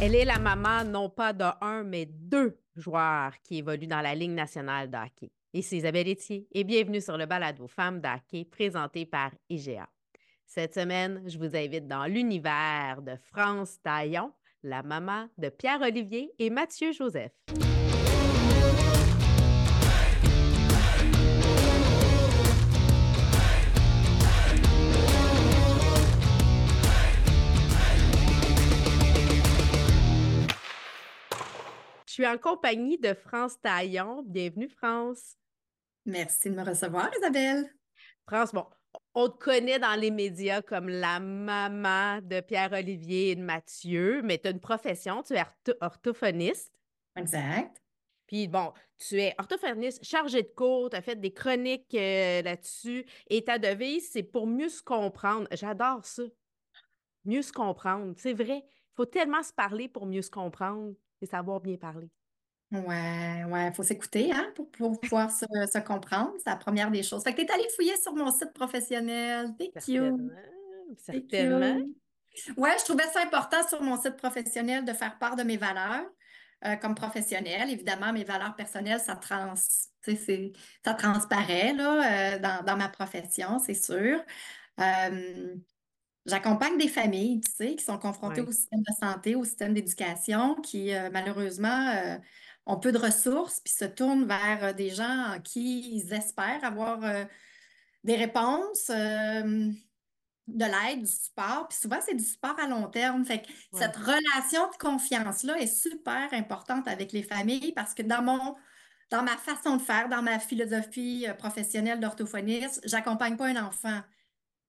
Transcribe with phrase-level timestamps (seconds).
[0.00, 4.30] Elle est la maman non pas d'un, mais deux joueurs qui évoluent dans la Ligue
[4.30, 5.32] nationale d'hockey.
[5.52, 9.88] Et c'est Isabelle Etier et bienvenue sur le balado Femmes d'hockey présenté par IGA.
[10.46, 14.32] Cette semaine, je vous invite dans l'univers de France Taillon,
[14.62, 17.32] la maman de Pierre-Olivier et Mathieu Joseph.
[32.18, 34.24] Suis en compagnie de France Taillon.
[34.26, 35.36] Bienvenue, France.
[36.04, 37.72] Merci de me recevoir, Isabelle.
[38.26, 38.66] France, bon,
[39.14, 44.38] on te connaît dans les médias comme la maman de Pierre-Olivier et de Mathieu, mais
[44.38, 45.44] tu as une profession, tu es
[45.80, 46.72] orthophoniste.
[47.14, 47.80] Exact.
[48.26, 53.06] Puis bon, tu es orthophoniste, chargé de cours, tu as fait des chroniques euh, là-dessus.
[53.28, 55.46] Et ta devise, c'est pour mieux se comprendre.
[55.52, 56.24] J'adore ça.
[57.24, 58.12] Mieux se comprendre.
[58.16, 58.64] C'est vrai.
[58.66, 62.08] Il faut tellement se parler pour mieux se comprendre et savoir bien parler.
[62.70, 66.32] Ouais, ouais, il faut s'écouter hein, pour, pouvoir se, comprendre.
[66.38, 67.22] C'est la première des choses.
[67.22, 69.54] Fait que tu es allé fouiller sur mon site professionnel.
[69.58, 70.28] T'es Certainement.
[70.98, 71.86] Certainement.
[72.56, 76.06] Ouais, je trouvais ça important sur mon site professionnel de faire part de mes valeurs
[76.64, 77.70] euh, comme professionnelle.
[77.70, 83.74] Évidemment, mes valeurs personnelles, ça, trans, ça transparaît là, euh, dans, dans, ma profession, c'est
[83.74, 84.20] sûr.
[84.80, 85.54] Euh,
[86.28, 90.56] J'accompagne des familles, tu sais, qui sont confrontées au système de santé, au système d'éducation,
[90.56, 92.18] qui malheureusement euh,
[92.66, 96.62] ont peu de ressources, puis se tournent vers euh, des gens en qui ils espèrent
[96.62, 97.24] avoir euh,
[98.04, 101.68] des réponses, de l'aide, du support.
[101.68, 103.24] Puis souvent, c'est du support à long terme.
[103.24, 108.22] Fait que cette relation de confiance-là est super importante avec les familles parce que dans
[108.22, 108.54] mon
[109.10, 114.02] dans ma façon de faire, dans ma philosophie professionnelle d'orthophoniste, j'accompagne pas un enfant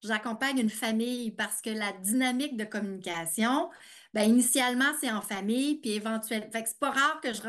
[0.03, 3.69] j'accompagne une famille parce que la dynamique de communication,
[4.13, 7.41] ben, initialement, c'est en famille, puis éventuellement, fait que c'est pas rare que je,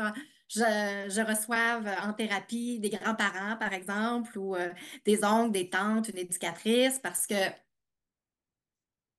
[1.09, 4.69] je, reçoive en thérapie des grands-parents, par exemple, ou euh,
[5.05, 7.35] des oncles, des tantes, une éducatrice, parce que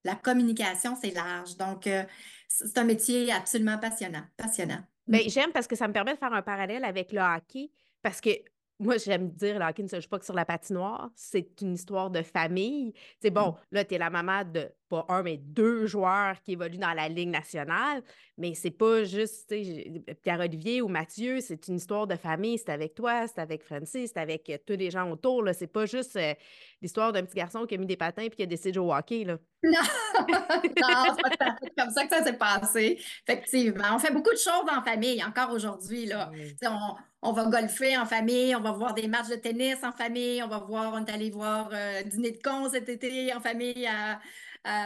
[0.05, 1.57] la communication, c'est large.
[1.57, 2.05] Donc, euh,
[2.49, 4.25] c'est un métier absolument passionnant.
[4.37, 4.81] Passionnant.
[5.07, 7.71] Bien, j'aime parce que ça me permet de faire un parallèle avec le hockey,
[8.03, 8.31] parce que
[8.83, 11.11] moi, j'aime dire, le hockey ne se joue pas que sur la patinoire.
[11.15, 12.93] C'est une histoire de famille.
[13.21, 13.57] C'est bon, mm.
[13.73, 17.09] là, tu es la maman de pas un, mais deux joueurs qui évoluent dans la
[17.09, 18.03] Ligue nationale.
[18.37, 19.55] Mais c'est pas juste
[20.23, 22.59] Pierre-Olivier ou Mathieu, c'est une histoire de famille.
[22.59, 25.45] C'est avec toi, c'est avec Francis, c'est avec euh, tous les gens autour.
[25.55, 26.35] C'est pas juste euh,
[26.83, 28.87] l'histoire d'un petit garçon qui a mis des patins et qui a décidé de jouer
[28.87, 29.25] au hockey.
[29.25, 29.39] Là.
[29.65, 29.79] Non,
[30.29, 32.99] non c'est pas comme ça que ça s'est passé.
[33.29, 36.07] Effectivement, on fait beaucoup de choses en famille encore aujourd'hui.
[36.07, 36.33] Là.
[36.65, 40.43] On, on, va golfer en famille, on va voir des matchs de tennis en famille,
[40.43, 43.87] on va voir, on est allé voir euh, dîner de con cet été en famille
[43.87, 44.19] à,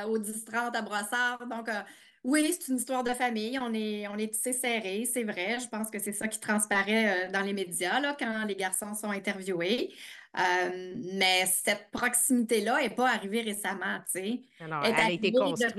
[0.06, 1.46] au 10-30 à Brossard.
[1.48, 1.80] Donc, euh,
[2.24, 3.58] oui, c'est une histoire de famille.
[3.60, 5.58] On est, on est tissé serré, c'est vrai.
[5.60, 8.94] Je pense que c'est ça qui transparaît euh, dans les médias là, quand les garçons
[8.94, 9.94] sont interviewés.
[10.36, 14.40] Euh, mais cette proximité-là n'est pas arrivée récemment, tu sais.
[14.58, 15.76] elle a été construite.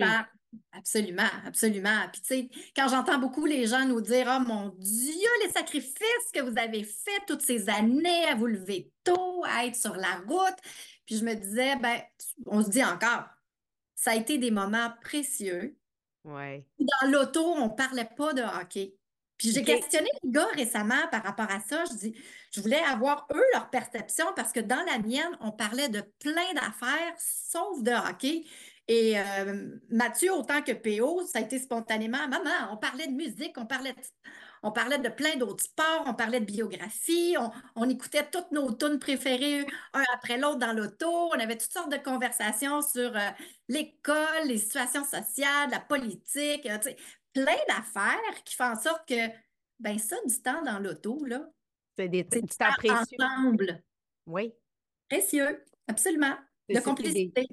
[0.71, 2.07] Absolument, absolument.
[2.11, 6.31] Puis, tu sais, quand j'entends beaucoup les gens nous dire Oh mon Dieu, les sacrifices
[6.33, 10.21] que vous avez faits toutes ces années à vous lever tôt, à être sur la
[10.27, 10.57] route.
[11.05, 11.99] Puis, je me disais, ben,
[12.45, 13.25] on se dit encore,
[13.97, 15.75] ça a été des moments précieux.
[16.23, 16.65] Ouais.
[16.79, 18.95] Dans l'auto, on ne parlait pas de hockey.
[19.37, 21.83] Puis j'ai questionné les gars récemment par rapport à ça.
[21.85, 22.15] Je dis,
[22.51, 26.53] je voulais avoir eux leur perception parce que dans la mienne, on parlait de plein
[26.53, 28.45] d'affaires sauf de hockey.
[28.87, 33.57] Et euh, Mathieu, autant que PO, ça a été spontanément, maman, on parlait de musique,
[33.57, 33.99] on parlait de,
[34.67, 37.37] on parlait de plein d'autres sports, on parlait de biographie,
[37.75, 41.91] on, écoutait toutes nos tunes préférées un après l'autre dans l'auto, on avait toutes sortes
[41.91, 43.29] de conversations sur euh,
[43.69, 46.77] l'école, les situations sociales, la politique, euh,
[47.31, 49.29] plein d'affaires qui font en sorte que,
[49.79, 51.49] ben ça, du temps dans l'auto, là,
[51.97, 52.41] c'est des temps
[52.77, 53.17] précieux.
[53.21, 53.81] Ensemble.
[54.25, 54.53] Oui.
[55.09, 56.35] Précieux, absolument.
[56.67, 57.47] De complicité.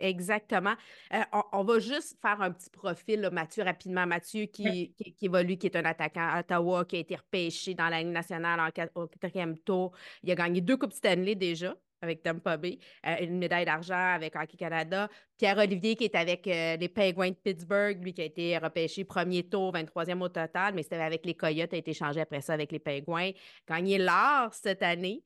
[0.00, 0.74] Exactement.
[1.12, 1.22] Euh,
[1.52, 4.06] on, va juste faire un petit profil, Mathieu, rapidement.
[4.06, 8.00] Mathieu qui, évolue, qui est un attaquant à Ottawa, qui a été repêché dans la
[8.00, 9.92] Ligue nationale en, au quatrième tour.
[10.22, 14.34] Il a gagné deux Coupes Stanley déjà avec Tampa Bay, euh, une médaille d'argent avec
[14.34, 15.10] Hockey Canada.
[15.36, 19.42] Pierre-Olivier qui est avec euh, les Penguins de Pittsburgh, lui qui a été repêché premier
[19.42, 22.72] tour, 23e au total, mais c'était avec les Coyotes, a été changé après ça avec
[22.72, 23.32] les Penguins.
[23.68, 25.22] Gagné l'or cette année.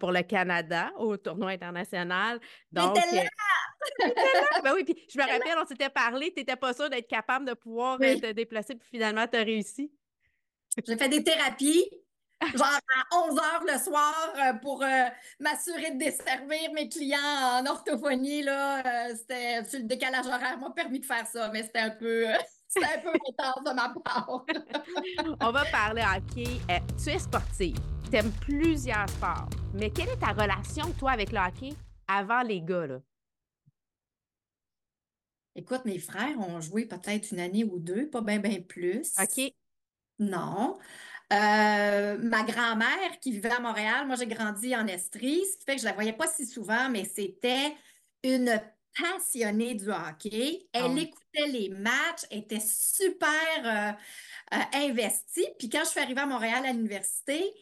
[0.00, 2.40] pour le Canada au tournoi international.
[2.72, 2.98] Donc,
[4.62, 7.46] ben oui, puis je me rappelle, on s'était parlé, tu n'étais pas sûr d'être capable
[7.46, 9.92] de pouvoir euh, te déplacer, puis finalement, tu as réussi.
[10.86, 11.90] J'ai fait des thérapies,
[12.54, 15.04] genre à 11 heures le soir, euh, pour euh,
[15.40, 18.42] m'assurer de desservir mes clients en orthophonie.
[18.42, 22.26] Là, c'était, le décalage horaire m'a permis de faire ça, mais c'était un peu.
[22.68, 24.44] C'est un peu intense de ma part.
[25.40, 26.60] On va parler hockey.
[26.70, 27.78] Euh, tu es sportive.
[28.10, 29.48] Tu aimes plusieurs sports.
[29.74, 31.74] Mais quelle est ta relation, toi, avec le hockey
[32.06, 32.86] avant les gars?
[32.86, 32.98] Là?
[35.58, 39.12] Écoute, mes frères ont joué peut-être une année ou deux, pas bien, bien plus.
[39.20, 39.52] OK.
[40.18, 40.78] Non.
[41.32, 45.74] Euh, ma grand-mère qui vivait à Montréal, moi j'ai grandi en Estrie, ce qui fait
[45.76, 47.74] que je la voyais pas si souvent, mais c'était
[48.24, 48.60] une
[48.98, 50.68] passionnée du hockey.
[50.72, 53.28] Elle Ah écoutait les matchs, était super
[53.64, 55.46] euh, euh, investie.
[55.58, 57.52] Puis quand je suis arrivée à Montréal à l'université,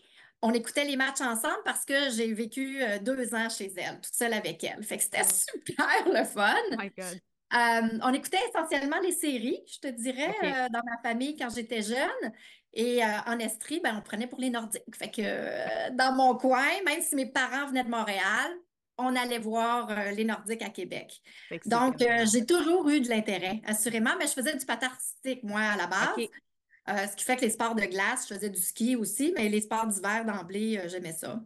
[0.42, 4.34] on écoutait les matchs ensemble parce que j'ai vécu deux ans chez elle, toute seule
[4.34, 4.82] avec elle.
[4.84, 5.24] Fait que c'était Oh.
[5.24, 6.54] super le fun.
[6.70, 7.20] Oh my God.
[7.54, 11.82] Euh, on écoutait essentiellement les séries, je te dirais, euh, dans ma famille quand j'étais
[11.82, 12.32] jeune.
[12.72, 14.82] Et euh, en Estrie, ben, on prenait pour les Nordiques.
[14.94, 18.52] Fait que dans mon coin, même si mes parents venaient de Montréal,
[18.98, 21.20] on allait voir les Nordiques à Québec.
[21.66, 21.96] Donc,
[22.32, 25.86] j'ai toujours eu de l'intérêt, assurément, mais je faisais du patin artistique, moi, à la
[25.86, 27.10] base.
[27.10, 29.60] Ce qui fait que les sports de glace, je faisais du ski aussi, mais les
[29.60, 31.38] sports d'hiver d'emblée, j'aimais ça.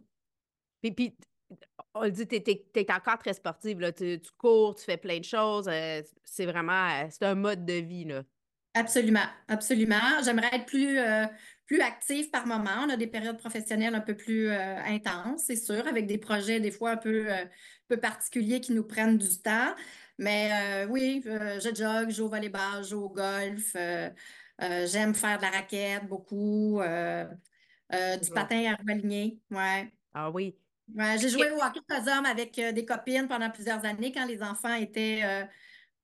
[0.81, 1.13] Puis, puis,
[1.93, 3.79] on le dit, tu es, encore très sportive.
[3.79, 3.91] Là.
[3.91, 5.67] Tu, tu cours, tu fais plein de choses.
[5.67, 8.05] euh, c'est vraiment, euh, c'est un mode de vie.
[8.05, 8.23] Là.
[8.73, 10.21] Absolument, absolument.
[10.23, 11.25] J'aimerais être plus, euh,
[11.65, 12.85] plus active par moment.
[12.85, 16.59] On a des périodes professionnelles un peu plus euh, intenses, c'est sûr, avec des projets
[16.59, 17.27] des fois un peu,
[17.87, 19.75] peu particuliers qui nous prennent du temps.
[20.17, 23.75] Mais oui, je jogue, je joue au volleyball, je joue au golf.
[24.59, 26.79] j'aime faire de la raquette beaucoup,
[27.89, 29.39] du patin à roue alignée.
[29.49, 29.91] Ouais.
[30.13, 30.55] Ah oui.
[30.95, 34.25] Ouais, j'ai joué au hockey aux hommes avec euh, des copines pendant plusieurs années quand
[34.25, 35.45] les enfants étaient euh,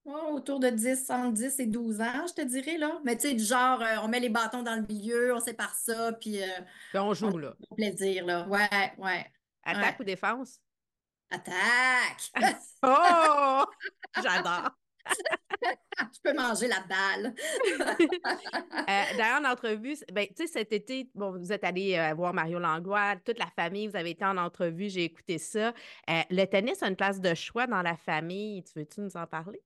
[0.06, 3.00] oh, autour de 10, entre 10 et 12 ans, je te dirais, là.
[3.04, 5.74] Mais tu sais, du genre, euh, on met les bâtons dans le milieu, on sépare
[5.74, 6.40] ça, puis
[6.90, 7.54] Puis on joue, là.
[7.70, 8.48] au plaisir, là.
[8.48, 9.26] Ouais, ouais.
[9.64, 10.62] Attaque ou défense?
[11.30, 12.32] Attaque!
[12.84, 13.66] Oh!
[14.22, 14.72] J'adore.
[16.14, 17.34] Je peux manger la balle.
[18.90, 23.16] Euh, D'ailleurs, en entrevue, ben, cet été, bon, vous êtes allé euh, voir Mario Langlois,
[23.26, 25.74] toute la famille, vous avez été en entrevue, j'ai écouté ça.
[26.10, 28.64] Euh, le tennis a une place de choix dans la famille.
[28.64, 29.62] Tu veux-tu nous en parler?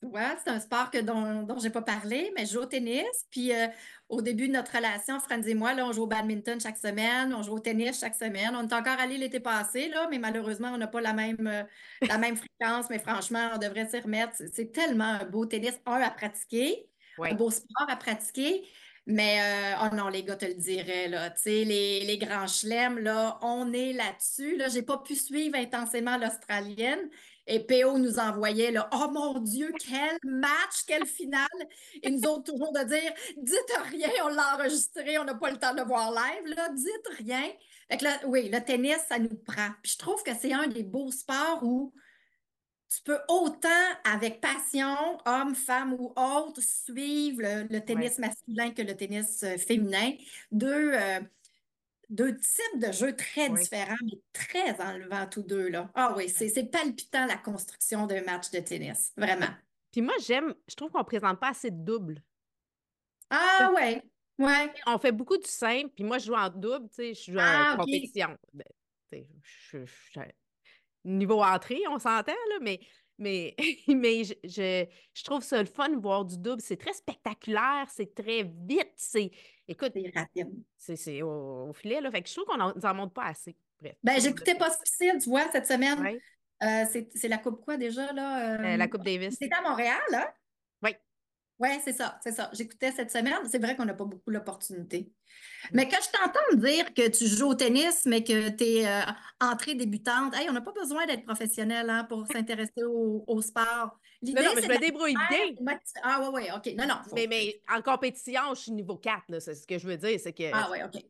[0.00, 2.66] Ouais, c'est un sport que, dont, dont je n'ai pas parlé, mais je joue au
[2.66, 3.04] tennis.
[3.30, 3.66] Puis euh,
[4.08, 7.34] au début de notre relation, Franz et moi, là, on joue au badminton chaque semaine,
[7.34, 8.54] on joue au tennis chaque semaine.
[8.54, 11.64] On est encore allé l'été passé, là, mais malheureusement, on n'a pas la même, euh,
[12.06, 12.86] la même fréquence.
[12.90, 14.34] Mais franchement, on devrait s'y remettre.
[14.36, 16.88] C'est- tellement un beau tennis, un à pratiquer,
[17.24, 18.68] un beau sport à pratiquer.
[19.06, 19.40] Mais
[19.74, 21.30] euh, oh non, les gars te le diraient, là.
[21.30, 24.56] Tu sais, les, les grands chelems, là, on est là-dessus.
[24.56, 27.08] Là, j'ai pas pu suivre intensément l'Australienne.
[27.48, 31.48] Et PO nous envoyait, là, oh mon Dieu, quel match, quelle finale!
[32.02, 35.56] Et nous autres, toujours de dire, dites rien, on l'a enregistré, on n'a pas le
[35.56, 37.50] temps de le voir live, là, dites rien.
[37.90, 39.70] Fait que là, oui, le tennis, ça nous prend.
[39.82, 41.92] Puis je trouve que c'est un des beaux sports où
[42.90, 43.68] tu peux autant,
[44.04, 49.58] avec passion, homme, femme ou autre, suivre le, le tennis masculin que le tennis euh,
[49.58, 50.12] féminin.
[50.50, 51.20] Deux, euh,
[52.08, 53.60] deux types de jeux très Oui.
[53.60, 55.90] différents, mais très enlevants tous deux, là.
[55.94, 59.48] Ah oui, c'est palpitant la construction d'un match de tennis, vraiment.
[59.92, 62.22] Puis moi, j'aime, je trouve qu'on ne présente pas assez de double.
[63.30, 64.02] Ah ouais,
[64.38, 64.72] ouais.
[64.86, 67.38] On fait beaucoup du simple, puis moi, je joue en double, tu sais, je joue
[67.40, 67.80] Ah, en ok.
[67.80, 68.36] compétition.
[68.52, 68.64] Ben,
[69.42, 70.20] je-
[71.04, 72.80] niveau entrée, on s'entend, là, mais,
[73.18, 73.54] mais,
[73.88, 76.60] mais je, je, je trouve ça le fun de voir du double.
[76.60, 79.30] C'est très spectaculaire, c'est très vite, c'est,
[79.66, 80.48] écoute, C'est rapide.
[80.76, 82.10] c'est c'est au, au filet, là.
[82.10, 83.56] Fait que je trouve qu'on n'en en montre pas assez.
[83.80, 83.94] Bref.
[84.02, 86.00] Ben, j'écoutais pas Pospisil, tu vois, cette semaine.
[86.00, 86.18] Ouais.
[86.62, 88.58] Euh, c'est c'est la Coupe quoi déjà, là?
[88.58, 89.36] Euh, Euh, la Coupe Davis.
[89.40, 90.26] C'était à Montréal, hein?
[91.60, 91.68] Oui.
[91.84, 92.50] C'est ça, c'est ça.
[92.52, 93.34] J'écoutais cette semaine.
[93.50, 95.12] C'est vrai qu'on n'a pas beaucoup l'opportunité.
[95.72, 98.86] Mais quand je t'entends dire que tu joues au tennis, mais que tu es
[99.40, 103.98] entrée débutante, hey, on n'a pas besoin d'être professionnel hein, pour s'intéresser au, au sport.
[104.22, 105.74] L'idée, Non, non, mais je me débrouille bien.
[106.02, 106.74] Ah, oui, oui, OK.
[106.76, 107.00] Non, non.
[107.08, 109.40] faut- Mais, mais en compétition, je suis niveau 4, là.
[109.40, 110.18] C'est ce que je veux dire.
[110.20, 111.02] C'est que, Ah, oui, OK.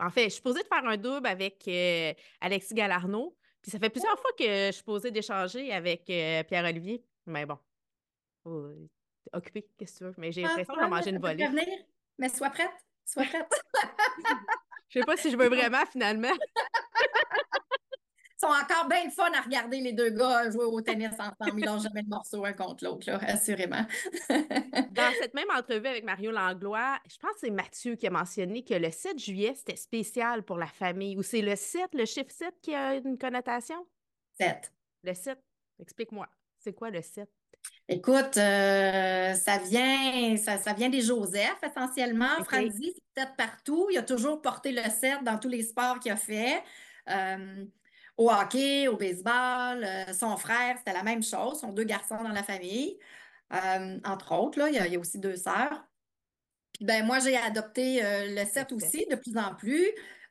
[0.00, 3.36] en fait, je suis posée de faire un double avec euh, Alexis Galarno.
[3.62, 7.04] Puis ça fait plusieurs fois que je suis posée d'échanger avec euh, Pierre-Olivier.
[7.26, 7.58] Mais bon,
[8.44, 8.68] oh,
[9.30, 10.14] t'es occupé, qu'est-ce que tu veux?
[10.18, 11.44] Mais j'ai Ah, l'impression ouais, manger une volée.
[11.46, 11.66] revenir.
[12.18, 12.70] Mais sois prête.
[13.04, 13.52] Sois prête.
[14.88, 16.30] Je sais pas si je veux vraiment, finalement.
[18.38, 21.58] Ils sont encore bien le fun à regarder les deux gars jouer au tennis ensemble.
[21.58, 23.84] Ils n'ont jamais le morceau un contre l'autre, là, assurément.
[24.28, 28.62] Dans cette même entrevue avec Mario Langlois, je pense que c'est Mathieu qui a mentionné
[28.62, 31.16] que le 7 juillet, c'était spécial pour la famille.
[31.16, 33.86] Ou c'est le 7, le chiffre 7 qui a une connotation?
[34.38, 34.70] Sept.
[35.02, 35.38] Le 7,
[35.80, 36.28] explique-moi.
[36.58, 37.28] C'est quoi le 7?
[37.88, 42.34] Écoute, euh, ça vient, ça, ça vient des Joseph essentiellement.
[42.40, 42.46] OK.
[42.46, 43.86] Franzi, c'est peut-être partout.
[43.92, 46.64] Il a toujours porté le 7 dans tous les sports qu'il a fait.
[47.08, 47.64] Euh,
[48.16, 51.60] au hockey, au baseball, euh, son frère, c'était la même chose.
[51.60, 52.98] Son deux garçons dans la famille.
[54.04, 54.58] entre autres.
[54.58, 55.84] Là, il, y a, aussi deux sœurs.
[56.72, 59.86] Puis ben, moi, j'ai adopté le 7 aussi, de plus en plus.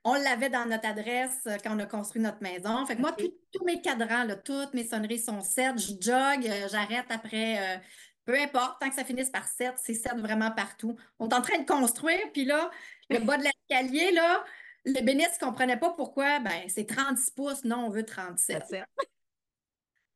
[0.07, 2.85] On l'avait dans notre adresse euh, quand on a construit notre maison.
[2.85, 3.12] Fait que moi,
[3.51, 5.77] tous mes cadrans, toutes mes sonneries sont 7.
[5.77, 7.81] Je jogue, j'arrête après.
[8.24, 10.95] peu importe, tant que ça finisse par 7, c'est 7 vraiment partout.
[11.19, 12.69] On est en train de construire, puis là,
[13.09, 14.45] le bas de l'escalier, là,
[14.85, 16.39] les bénisses ne comprenaient pas pourquoi.
[16.39, 17.63] Ben, c'est 36 pouces.
[17.63, 18.63] Non, on veut 37.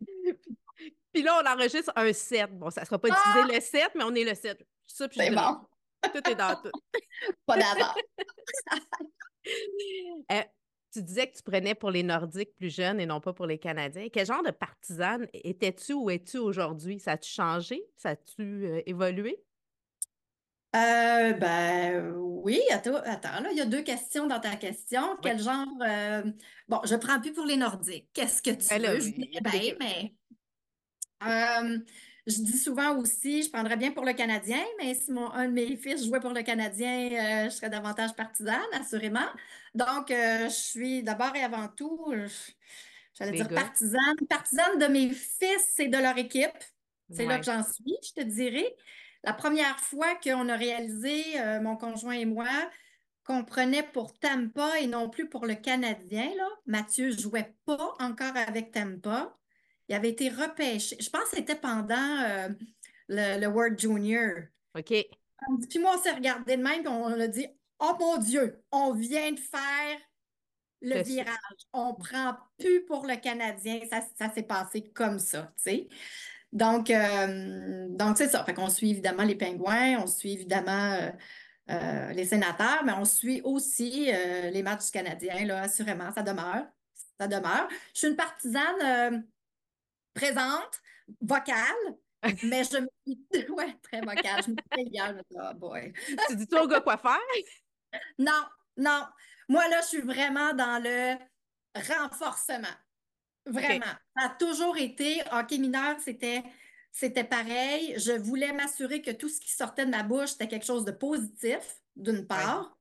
[1.13, 2.57] puis là, on enregistre un 7.
[2.57, 3.47] Bon, ça ne sera pas utilisé ah!
[3.53, 4.63] le 7, mais on est le 7.
[4.85, 5.59] c'est bon.
[6.01, 6.71] Tout est dans tout.
[7.45, 7.93] pas d'avant.
[10.31, 10.41] Euh,
[10.91, 13.59] tu disais que tu prenais pour les Nordiques plus jeunes et non pas pour les
[13.59, 14.07] Canadiens.
[14.11, 16.99] Quel genre de partisane étais-tu ou es-tu aujourd'hui?
[16.99, 17.83] Ça a-tu changé?
[17.95, 19.43] Ça a-tu euh, évolué?
[20.75, 25.17] Euh, ben oui, attends, attends, là, il y a deux questions dans ta question.
[25.21, 26.23] Quel genre euh,
[26.67, 28.07] bon, je prends plus pour les Nordiques.
[28.13, 28.99] Qu'est-ce que tu ben veux?
[28.99, 30.15] je dis, ben, mais
[32.29, 35.53] je dis souvent aussi, je prendrais bien pour le Canadien, mais si mon, un de
[35.53, 39.27] mes fils jouait pour le Canadien, je serais davantage partisane, assurément.
[39.75, 42.13] Donc, je suis d'abord et avant tout,
[43.13, 44.15] j'allais dire partisane.
[44.29, 46.57] Partisane de mes fils et de leur équipe.
[47.11, 48.75] C'est là que j'en suis, je te dirais.
[49.23, 52.47] La première fois qu'on a réalisé, euh, mon conjoint et moi,
[53.25, 58.35] qu'on prenait pour Tampa et non plus pour le Canadien, là, Mathieu jouait pas encore
[58.35, 59.37] avec Tampa.
[59.89, 60.95] Il avait été repêché.
[60.99, 62.49] Je pense que c'était pendant euh,
[63.07, 64.43] le, World Junior.
[64.77, 64.93] OK.
[65.69, 67.47] Puis moi, on s'est regardé de même et on a dit
[67.79, 69.97] Oh mon Dieu, on vient de faire
[70.81, 71.35] le virage.
[71.73, 73.79] On prend plus pour le Canadien.
[73.89, 75.89] Ça, ça s'est passé comme ça, tu sais.
[76.51, 78.43] Donc, euh, donc c'est ça.
[78.43, 81.11] Fait qu'on suit évidemment les pingouins, on suit évidemment euh,
[81.69, 84.11] euh, les sénateurs, mais on suit aussi
[84.51, 86.65] les matchs du Canadien, là, assurément, ça demeure.
[87.19, 87.67] Ça demeure.
[87.93, 89.23] Je suis une partisane
[90.13, 90.81] présente,
[91.21, 91.97] vocale,
[92.43, 94.43] mais je me dis, ouais, très vocale.
[94.45, 95.93] Je me dis hier, je oh boy.
[96.29, 97.19] tu dis toi au gars quoi faire?
[98.17, 98.43] Non,
[98.77, 99.05] non.
[99.47, 101.15] Moi, là, je suis vraiment dans le
[101.75, 102.67] renforcement.
[103.45, 103.85] Vraiment.
[104.15, 106.43] Ça a toujours été, hockey mineur, c'était,
[106.91, 107.95] c'était pareil.
[107.97, 110.91] Je voulais m'assurer que tout ce qui sortait de ma bouche, c'était quelque chose de
[110.91, 112.77] positif, d'une part.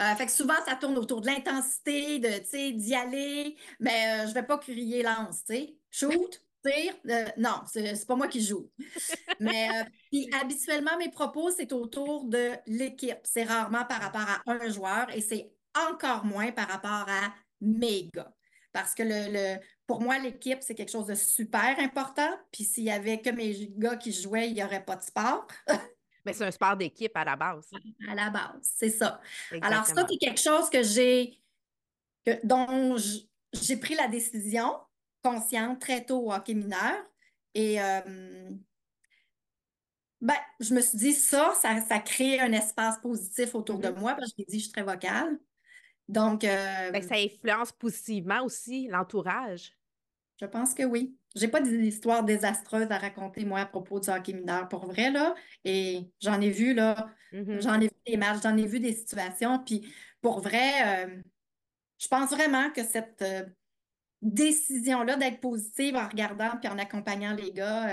[0.00, 4.34] Euh, fait que souvent, ça tourne autour de l'intensité, de, d'y aller, mais euh, je
[4.34, 5.78] vais pas crier lance, tu sais.
[5.90, 8.70] Shoot, euh, non, c'est, pas moi qui joue.
[9.40, 9.68] mais
[10.10, 13.18] puis, habituellement, mes propos, c'est autour de l'équipe.
[13.24, 15.52] C'est rarement par rapport à un joueur et c'est
[15.90, 18.32] encore moins par rapport à mes gars.
[18.72, 22.30] Parce que le, pour moi, l'équipe, c'est quelque chose de super important.
[22.52, 25.46] Puis s'il y avait que mes gars qui jouaient, il n'y aurait pas de sport.
[26.24, 27.70] Mais c'est un sport d'équipe à la base.
[28.08, 29.20] À la base, c'est ça.
[29.60, 31.38] Alors, ça, c'est quelque chose que j'ai,
[32.42, 32.96] dont
[33.52, 34.74] j'ai pris la décision
[35.24, 36.94] consciente très tôt au hockey mineur.
[37.54, 38.50] Et euh,
[40.20, 43.98] ben, je me suis dit, ça, ça, crée un espace positif autour de mm-hmm.
[43.98, 45.38] moi, parce que je dit, je suis très vocale.
[46.08, 46.44] Donc.
[46.44, 49.76] Euh, ça influence positivement aussi l'entourage?
[50.40, 51.16] Je pense que oui.
[51.36, 55.34] J'ai pas d'histoire désastreuse à raconter, moi, à propos du hockey mineur, pour vrai, là.
[55.64, 57.08] Et j'en ai vu, là.
[57.32, 57.62] Mm-hmm.
[57.62, 59.58] J'en ai vu des matchs, j'en ai vu des situations.
[59.60, 61.22] Puis, pour vrai, euh,
[61.98, 63.24] je pense vraiment que cette
[64.24, 67.88] décision-là d'être positive en regardant puis en accompagnant les gars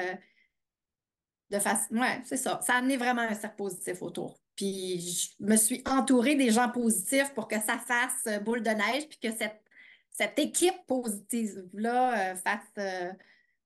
[1.52, 1.96] de façon.
[1.96, 2.60] Ouais, c'est ça.
[2.64, 4.40] Ça a amené vraiment un cercle positif autour.
[4.56, 5.00] Puis
[5.40, 9.08] je me suis entourée des gens positifs pour que ça fasse euh, boule de neige,
[9.10, 9.62] puis que cette,
[10.10, 13.12] cette équipe positive-là euh, fasse, euh,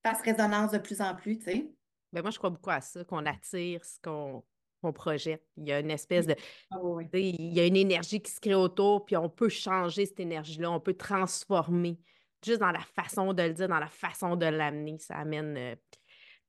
[0.04, 1.72] fasse résonance de plus en plus, tu sais.
[2.14, 5.44] Ben moi, je crois beaucoup à ça, qu'on attire ce qu'on projette.
[5.58, 6.36] Il y a une espèce de.
[6.72, 6.78] Ah
[7.14, 10.72] il y a une énergie qui se crée autour, puis on peut changer cette énergie-là,
[10.72, 12.00] on peut transformer.
[12.46, 15.78] Juste dans la façon de le dire, dans la façon de l'amener, ça amène.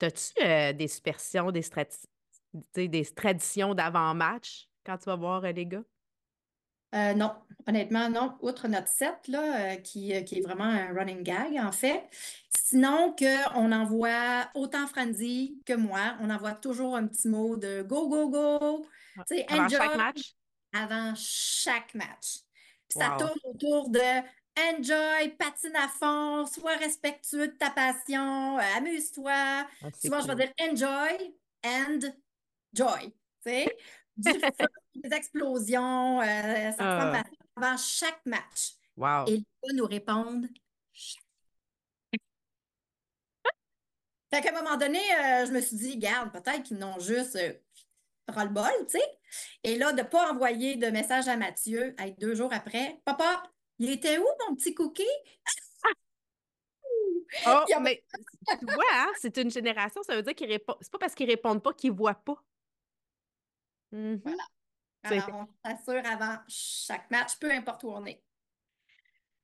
[0.01, 5.83] As-tu des superstitions, des, des traditions d'avant-match quand tu vas voir euh, les gars?
[6.95, 7.35] Euh, non,
[7.67, 8.37] honnêtement, non.
[8.41, 12.05] Outre notre set, là, euh, qui, qui, est vraiment un running gag, en fait.
[12.57, 18.09] Sinon, qu'on envoie autant Franzi que moi, on envoie toujours un petit mot de go,
[18.09, 18.87] go, go.
[19.49, 20.35] Avant chaque match?
[20.73, 22.39] Avant chaque match.
[22.89, 24.23] Puis ça tourne autour de
[24.59, 29.33] enjoy, patine à fond, sois respectueux de ta passion, amuse-toi.
[29.33, 31.35] Ah, Souvent, je vais dire enjoy
[31.65, 32.01] and
[32.73, 33.13] joy,
[33.45, 33.77] tu sais,
[34.17, 37.23] des explosions, euh, ça ah.
[37.57, 38.73] avant chaque match.
[38.97, 39.27] Wow.
[39.27, 40.49] Et gars nous répondent
[44.33, 47.37] Fait qu'à un moment donné, euh, je me suis dit, garde, peut-être qu'ils n'ont juste
[47.37, 47.53] euh,
[48.29, 49.19] le bol, tu sais.
[49.63, 53.43] Et là, de ne pas envoyer de message à Mathieu, deux jours après, Papa,
[53.79, 55.05] il était où mon petit cookie?
[57.47, 58.03] Oh, a- mais
[58.59, 60.79] tu vois, hein, c'est une génération, ça veut dire qu'ils répondent.
[60.81, 62.43] C'est pas parce qu'ils répondent pas qu'ils voient pas.
[63.91, 64.45] Voilà.
[65.05, 68.23] Été- Alors, on s'assure avant chaque match, peu importe où on est.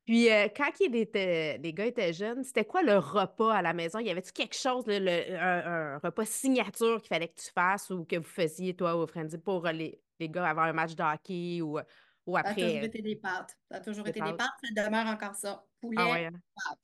[0.04, 4.00] Puis, euh, quand les gars étaient jeunes, c'était quoi le repas à la maison?
[4.00, 7.90] Y avait-tu quelque chose, là, le- un, un repas signature qu'il fallait que tu fasses
[7.90, 10.96] ou que vous faisiez, toi, au Frenzy, pour euh, les, les gars avant un match
[10.96, 11.78] de hockey ou,
[12.26, 12.81] ou Ça a toujours après?
[12.81, 13.57] euh, été des pâtes.
[13.71, 14.50] Ça a toujours des été des pâtes.
[14.62, 15.67] Ça demeure encore ça.
[15.81, 16.33] Poulet, Ah ouais, hein?
[16.55, 16.79] pâtes.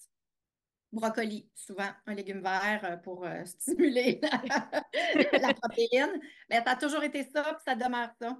[0.91, 4.71] Brocoli, souvent un légume vert euh, pour euh, stimuler la,
[5.39, 6.21] la protéine.
[6.49, 8.39] Mais ça a toujours été ça, puis ça demeure ça.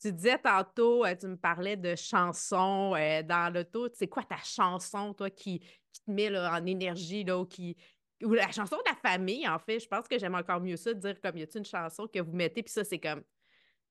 [0.00, 3.88] Tu disais tantôt, tu me parlais de chansons euh, dans l'auto.
[3.92, 7.76] C'est quoi ta chanson, toi, qui, qui te met là, en énergie, là, ou, qui,
[8.22, 9.80] ou la chanson de la famille, en fait?
[9.80, 12.20] Je pense que j'aime encore mieux ça, de dire comme, y a-t-il une chanson que
[12.20, 13.24] vous mettez, puis ça, c'est comme,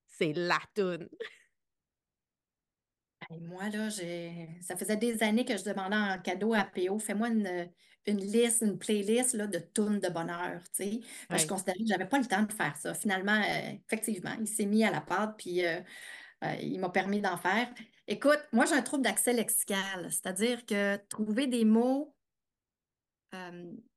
[0.07, 1.09] c'est la toune.
[3.31, 3.89] Et moi, là,
[4.61, 7.71] ça faisait des années que je demandais en cadeau à PO, fais-moi une,
[8.05, 10.99] une liste, une playlist là, de tunes de bonheur, tu sais.
[11.29, 12.93] Je considérais que j'avais pas le temps de faire ça.
[12.93, 15.79] Finalement, euh, effectivement, il s'est mis à la pâte, puis euh,
[16.43, 17.69] euh, il m'a permis d'en faire.
[18.07, 22.15] Écoute, moi, j'ai un trouble d'accès lexical, c'est-à-dire que trouver des mots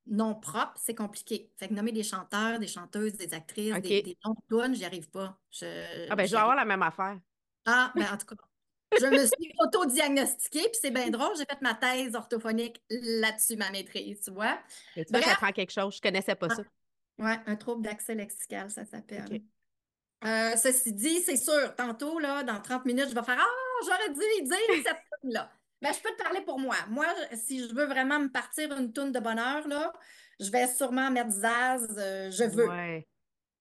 [0.07, 1.51] non propres, c'est compliqué.
[1.57, 4.85] Fait que nommer des chanteurs, des chanteuses, des actrices, des, des noms de tunes, j'y
[4.85, 5.41] arrive pas.
[5.51, 7.19] Je, Ah ben, je vais avoir la même affaire.
[7.67, 8.37] Ah, ben en tout cas,
[9.01, 13.71] je me suis auto-diagnostiquée, puis c'est bien drôle, j'ai fait ma thèse orthophonique là-dessus, ma
[13.71, 14.59] maîtrise, tu vois.
[14.95, 15.97] Tu vois, Bref, j'apprends quelque chose.
[15.97, 16.63] Je connaissais pas ça.
[17.19, 19.43] ouais, un trouble d'accès lexical, ça s'appelle.
[20.25, 24.11] Euh, ceci dit, c'est sûr, tantôt, là, dans 30 minutes, je vais faire Ah, j'aurais
[24.11, 25.51] dû y dire cette tune-là.
[25.83, 26.77] Mais je peux te parler pour moi.
[26.89, 29.93] Moi, si je veux vraiment me partir une toune de bonheur, là,
[30.41, 32.69] je vais sûrement mettre Zaz, euh, je veux.
[32.69, 33.07] Ouais.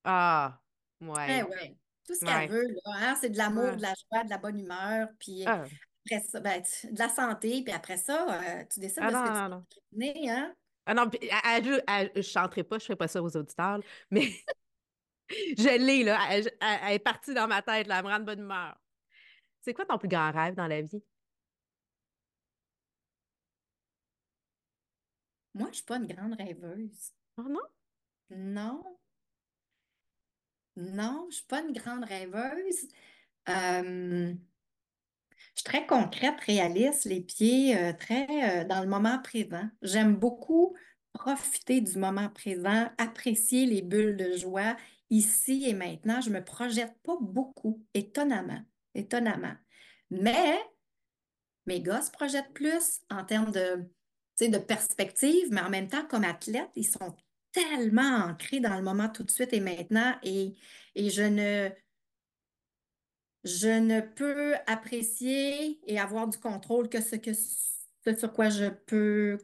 [0.05, 0.61] Ah,
[1.01, 1.77] Eh ouais.
[2.05, 2.47] Tout ce qu'elle Ouais.
[2.47, 3.77] veut, là, hein, c'est de l'amour, Ouais.
[3.77, 5.63] de la joie, de la bonne humeur, puis Ah,
[6.05, 9.15] après ça, ben, tu- de la santé, puis après ça, euh, tu décides ah de
[9.15, 9.65] ce non, que tu non, veux non.
[9.69, 10.55] cuisiner, hein?
[10.85, 13.23] Ah non, puis, elle- elle- elle- je ne chanterai pas, je ne ferai pas ça
[13.23, 13.79] aux auditeurs,
[14.11, 14.21] mais
[15.57, 16.19] je l'ai, là.
[16.31, 16.47] Elle,
[16.93, 18.77] est partie dans ma tête, là, elle me rend de bonne humeur.
[19.61, 21.03] C'est quoi ton plus grand rêve dans la vie?
[25.53, 27.11] Moi, je ne suis pas une grande rêveuse.
[27.37, 27.61] Oh non?
[28.29, 28.99] Non,
[30.75, 32.87] non, je suis pas une grande rêveuse.
[33.47, 34.35] Je
[35.55, 39.69] suis très concrète, réaliste, les pieds très dans le moment présent.
[39.81, 40.75] J'aime beaucoup
[41.13, 44.75] profiter du moment présent, apprécier les bulles de joie
[45.09, 46.21] ici et maintenant.
[46.21, 48.61] Je me projette pas beaucoup, étonnamment,
[48.95, 49.53] étonnamment.
[50.09, 50.59] Mais
[51.65, 53.87] mes gars se projettent plus en termes de,
[54.39, 57.15] de perspective, mais en même temps, comme athlètes, ils sont
[57.53, 60.55] tellement ancrés dans le moment tout de suite et maintenant et,
[60.95, 61.69] et je ne,
[63.43, 68.65] je ne peux apprécier et avoir du contrôle que ce, que ce sur quoi je
[68.69, 69.37] peux,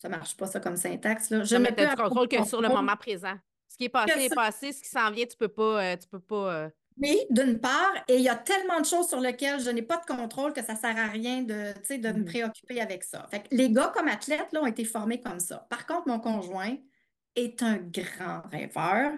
[0.00, 1.44] ça marche pas ça comme syntaxe, là.
[1.44, 3.34] Je ne mais peux du contrôle que sur le moment présent.
[3.68, 6.08] Ce qui est passé est passé, ce qui s'en vient, tu peux pas, euh, tu
[6.08, 6.54] peux pas.
[6.54, 9.80] euh, Oui, d'une part, et il y a tellement de choses sur lesquelles je n'ai
[9.82, 12.24] pas de contrôle que ça ne sert à rien de, de me Mhm.
[12.24, 13.26] préoccuper avec ça.
[13.30, 15.66] Fait que les gars comme athlètes là, ont été formés comme ça.
[15.70, 16.76] Par contre, mon conjoint
[17.36, 19.12] est un grand rêveur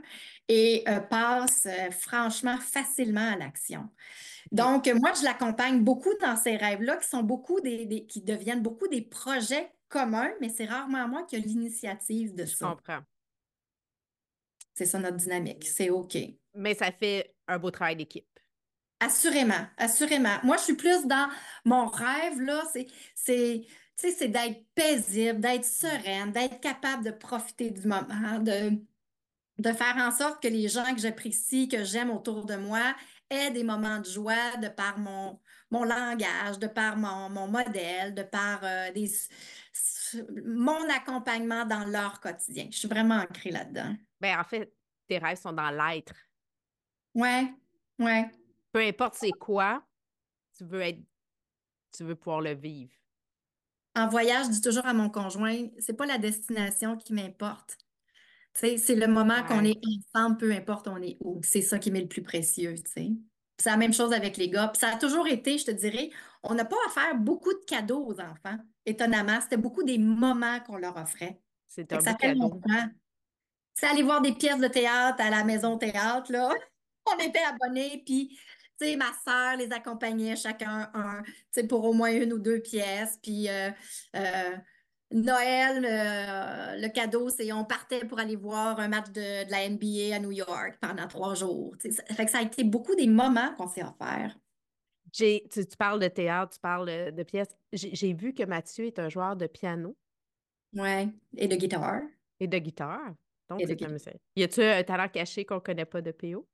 [0.49, 3.89] et euh, passe euh, franchement facilement à l'action.
[4.53, 8.23] Donc, euh, moi, je l'accompagne beaucoup dans ces rêves-là qui sont beaucoup des, des- qui
[8.23, 12.67] deviennent beaucoup des projets communs, mais c'est rarement moi qui ai l'initiative de je ça.
[12.67, 13.01] comprends.
[14.75, 15.67] C'est ça notre dynamique.
[15.67, 16.17] C'est OK.
[16.55, 18.27] Mais ça fait un beau travail d'équipe.
[19.01, 20.39] Assurément, assurément.
[20.45, 21.29] Moi, je suis plus dans
[21.65, 23.63] mon rêve, là, c'est, c'est,
[23.97, 28.71] tu sais, c'est d'être paisible, d'être sereine, d'être capable de profiter du moment, de,
[29.59, 32.95] de faire en sorte que les gens que j'apprécie, que j'aime autour de moi,
[33.31, 38.15] aient des moments de joie de par mon, mon langage, de par mon, mon modèle,
[38.15, 39.11] de par euh, des,
[40.45, 42.69] mon accompagnement dans leur quotidien.
[42.71, 43.95] Je suis vraiment ancrée là-dedans.
[44.21, 44.73] Ben, en fait,
[45.09, 46.15] tes rêves sont dans l'être.
[47.15, 47.53] Ouais,
[47.99, 48.31] ouais.
[48.73, 49.87] Peu importe c'est quoi,
[50.57, 51.01] tu veux être,
[51.95, 52.93] tu veux pouvoir le vivre.
[53.95, 57.77] En voyage, je dis toujours à mon conjoint, c'est pas la destination qui m'importe.
[58.55, 59.81] C'est le moment qu'on est
[60.15, 61.41] ensemble, peu importe on est où.
[61.43, 63.11] C'est ça qui m'est le plus précieux, C'est
[63.65, 64.69] la même chose avec les gars.
[64.69, 66.11] Puis ça a toujours été, je te dirais,
[66.43, 68.59] on n'a pas à faire beaucoup de cadeaux aux enfants.
[68.85, 71.41] Étonnamment, c'était beaucoup des moments qu'on leur offrait.
[71.69, 72.41] C'est un ça fait cadeau.
[72.41, 72.89] longtemps.
[73.75, 76.55] C'est aller voir des pièces de théâtre à la maison théâtre, là.
[77.07, 78.39] On était abonnés, puis,
[78.85, 82.61] sais, ma sœur les accompagnait chacun un, tu sais, pour au moins une ou deux
[82.61, 83.19] pièces.
[83.23, 83.71] Puis, euh,
[84.17, 84.57] euh,
[85.13, 89.69] Noël, euh, le cadeau, c'est on partait pour aller voir un match de, de la
[89.69, 91.77] NBA à New York pendant trois jours.
[91.79, 92.03] tu sais.
[92.09, 94.37] Ça fait que ça a été beaucoup des moments qu'on s'est offerts.
[95.13, 97.55] Tu, tu parles de théâtre, tu parles de, pièces.
[97.73, 99.95] J'ai vu que Mathieu est un joueur de piano.
[100.75, 101.09] Ouais.
[101.37, 102.01] Et de guitare.
[102.41, 103.13] Et de guitare.
[103.51, 103.61] Donc,
[103.99, 104.19] c'est.
[104.37, 106.49] Y a-tu un talent caché qu'on connaît pas de PO?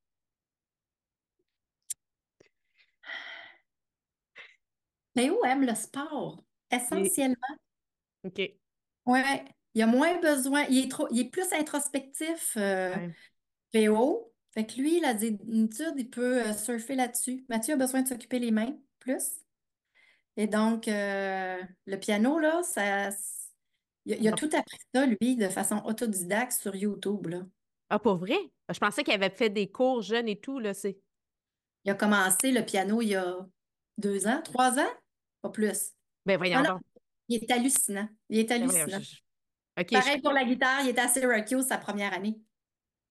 [5.18, 7.36] Théo aime le sport, essentiellement.
[8.24, 8.40] OK.
[9.06, 9.44] Ouais.
[9.74, 10.64] Il a moins besoin.
[10.64, 13.14] Il est trop, il est plus introspectif, euh, Ouais.
[13.72, 14.32] Théo.
[14.52, 17.44] Fait que lui, la zénitude, il peut euh, surfer là-dessus.
[17.48, 19.22] Mathieu a besoin de s'occuper les mains plus.
[20.36, 23.10] Et donc, euh, le piano, là, ça,
[24.06, 27.42] il, a- il a Ah, tout appris ça, lui, de façon autodidacte sur YouTube, là.
[27.90, 28.38] Ah, pour vrai?
[28.72, 30.98] Je pensais qu'il avait fait des cours jeunes et tout, là, c'est...
[31.84, 33.36] Il a commencé le piano il y a
[33.96, 34.90] deux ans, trois ans,
[35.42, 35.92] pas plus.
[36.26, 36.80] Ben, Ah voyons non,
[37.28, 38.08] il est hallucinant.
[38.28, 38.98] Il est Ben, hallucinant.
[39.00, 42.40] je- je- Pareil pour la guitare, il était à Syracuse sa première année.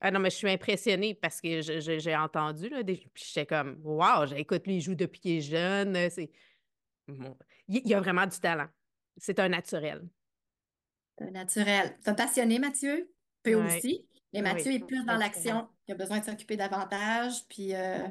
[0.02, 2.98] Ah non, mais je suis impressionnée parce que j'ai entendu, là, des...
[3.14, 6.10] puis j'étais comme, wow, écoute, lui, il joue depuis qu'il est jeune, euh.
[7.08, 7.38] Bon.
[7.68, 8.68] Il, a vraiment du talent.
[9.16, 10.06] C'est un naturel.
[11.18, 11.98] C'est naturel.
[12.06, 13.12] Un passionné, Mathieu?
[13.44, 13.78] Peu Ouais.
[13.78, 14.06] aussi.
[14.34, 15.68] Mais Oui, Mathieu est plus dans l'action.
[15.88, 17.48] Il a besoin de s'occuper davantage.
[17.48, 18.08] Puis, euh,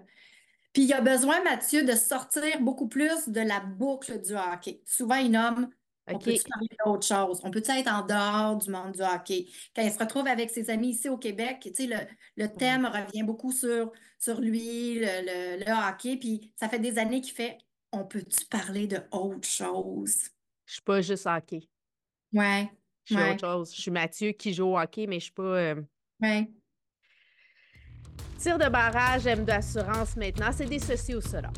[0.76, 4.82] puis il a besoin, Mathieu, de sortir beaucoup plus de la boucle du hockey.
[4.84, 5.70] Souvent, il nomme
[6.06, 6.24] on OK.
[6.24, 7.40] peut-tu parler d'autre chose?
[7.44, 9.46] On peut-tu être en dehors du monde du hockey?
[9.74, 11.96] Quand il se retrouve avec ses amis ici au Québec, tu sais, le,
[12.36, 16.18] le thème revient beaucoup sur, sur lui, le, le- le hockey.
[16.18, 17.56] Puis ça fait des années qu'il fait
[17.90, 20.28] on peut-tu parler de autre chose?
[20.66, 21.70] Je suis pas juste hockey.
[22.34, 22.70] Ouais,
[23.06, 23.30] Je suis Ouais.
[23.32, 23.74] autre chose.
[23.74, 25.42] Je suis Mathieu qui joue au hockey, mais je suis pas...
[25.42, 25.82] euh,
[26.20, 26.50] ouais.
[28.38, 31.50] Tir de barrage, M d'assurance maintenant, c'est des ceci ou cela.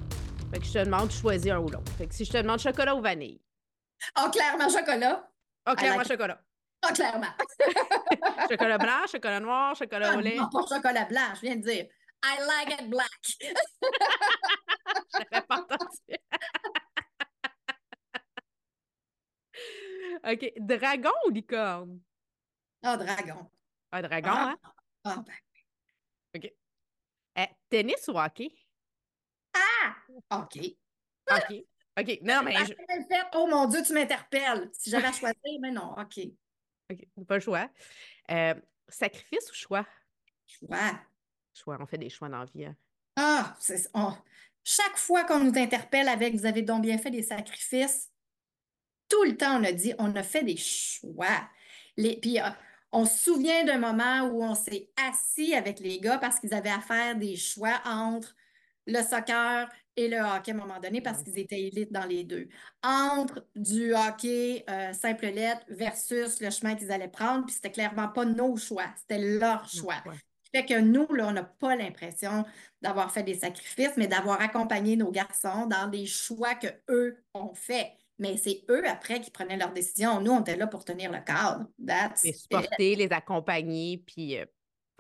[0.51, 1.92] Fait que je te demande de choisir un ou l'autre.
[1.99, 3.40] Fait que si je te demande chocolat ou vanille.
[4.18, 5.29] Oh, clairement, chocolat.
[5.66, 6.40] Ah, clairement, chocolat.
[6.88, 7.27] Oh, clairement.
[8.51, 10.37] Chocolat blanc, chocolat noir, chocolat au Ah, lait.
[10.37, 11.87] non, pas chocolat blanc, je viens de dire.
[12.25, 13.09] I like it black.
[15.14, 16.18] Je l'avais pas entendu.
[20.25, 20.53] OK.
[20.59, 22.01] Dragon ou licorne?
[22.85, 23.51] Oh, dragon.
[23.92, 24.49] Un dragon, Ah.
[24.51, 24.57] hein?
[25.05, 25.35] Ah, ben.
[26.35, 26.53] OK.
[27.37, 28.51] Eh, tennis ou hockey?
[30.31, 30.59] OK.
[31.31, 31.64] OK.
[32.01, 32.19] OK.
[32.23, 32.73] Non, mais Ah, je...
[33.35, 34.71] Oh mon Dieu, tu m'interpelles.
[34.73, 36.19] Si j'avais à choisir, mais non, OK.
[36.91, 37.69] OK, pas le choix.
[38.31, 38.55] Euh,
[38.88, 39.87] sacrifice ou choix?
[40.47, 41.01] Choix.
[41.55, 41.77] Choix.
[41.81, 42.64] On fait des choix dans la vie.
[42.64, 42.77] hein.
[43.17, 44.12] Ah, c'est oh.
[44.64, 48.11] Chaque fois qu'on nous interpelle avec vous avez donc bien fait des sacrifices,
[49.09, 51.49] tout le temps on a dit on a fait des choix.
[51.97, 52.49] Les, puis euh,
[52.92, 56.70] on se souvient d'un moment où on s'est assis avec les gars parce qu'ils avaient
[56.70, 58.35] à faire des choix entre
[58.87, 62.24] le soccer et le hockey à un moment donné parce qu'ils étaient élites dans les
[62.24, 62.48] deux.
[62.83, 68.09] Entre du hockey euh, simple lettre versus le chemin qu'ils allaient prendre, puis c'était clairement
[68.09, 69.96] pas nos choix, c'était leur choix.
[70.07, 70.14] Ouais.
[70.55, 72.44] Fait que nous, là, on n'a pas l'impression
[72.81, 77.55] d'avoir fait des sacrifices, mais d'avoir accompagné nos garçons dans des choix que eux ont
[77.55, 77.92] fait.
[78.19, 80.21] Mais c'est eux, après, qui prenaient leurs décisions.
[80.21, 81.67] Nous, on était là pour tenir le cadre.
[81.85, 82.37] That's Les it.
[82.37, 84.45] supporter, les accompagner, puis euh,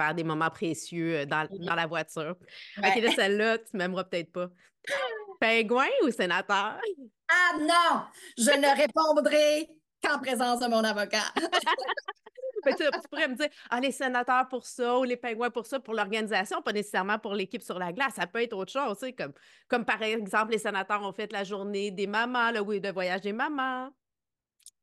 [0.00, 2.36] faire des moments précieux euh, dans, dans la voiture.
[2.82, 2.92] Ouais.
[2.96, 4.48] OK, là, celle-là, tu m'aimeras peut-être pas.
[5.40, 6.80] Pingouin ou sénateur?
[7.28, 8.02] Ah non!
[8.36, 9.68] Je ne répondrai
[10.02, 11.32] qu'en présence de mon avocat.
[12.64, 15.66] Mais tu, tu pourrais me dire, ah, les sénateurs pour ça ou les pingouins pour
[15.66, 18.14] ça, pour l'organisation, pas nécessairement pour l'équipe sur la glace.
[18.14, 19.32] Ça peut être autre chose, tu sais, comme,
[19.68, 23.22] comme par exemple, les sénateurs ont fait la journée des mamans, le oui, de voyage
[23.22, 23.90] des mamans.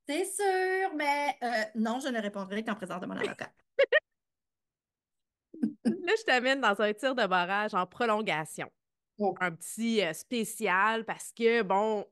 [0.08, 3.52] C'est sûr, mais euh, non, je ne répondrai qu'en présence de mon avocat.
[5.86, 8.70] Là, je t'amène dans un tir de barrage en prolongation.
[9.18, 9.34] Oh.
[9.40, 12.06] Un petit euh, spécial parce que, bon,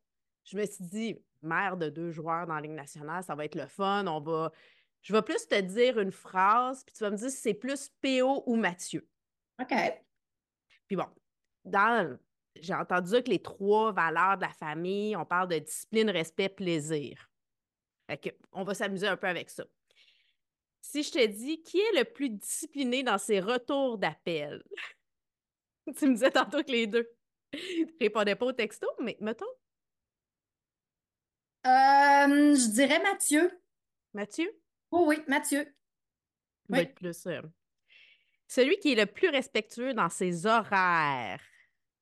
[0.43, 3.55] je me suis dit, mère de deux joueurs dans la Ligue nationale, ça va être
[3.55, 4.07] le fun.
[4.07, 4.51] On va.
[5.03, 7.89] Je vais plus te dire une phrase, puis tu vas me dire si c'est plus
[8.01, 9.07] PO ou Mathieu.
[9.61, 9.73] OK.
[10.87, 11.07] Puis bon,
[11.65, 12.17] dans.
[12.55, 16.49] J'ai entendu dire que les trois valeurs de la famille, on parle de discipline, respect,
[16.49, 17.31] plaisir.
[18.07, 19.65] Fait que, on va s'amuser un peu avec ça.
[20.81, 24.63] Si je te dis qui est le plus discipliné dans ses retours d'appel,
[25.97, 27.09] tu me disais tantôt que les deux
[27.53, 29.45] ne répondaient pas au texto, mais mettons,
[31.65, 33.49] Euh, je dirais Mathieu.
[34.13, 34.53] Mathieu?
[34.95, 35.63] Oh oui, Mathieu.
[36.69, 36.83] va Oui.
[36.83, 37.25] être plus.
[37.25, 37.41] euh,
[38.47, 41.41] celui qui est le plus respectueux dans ses horaires.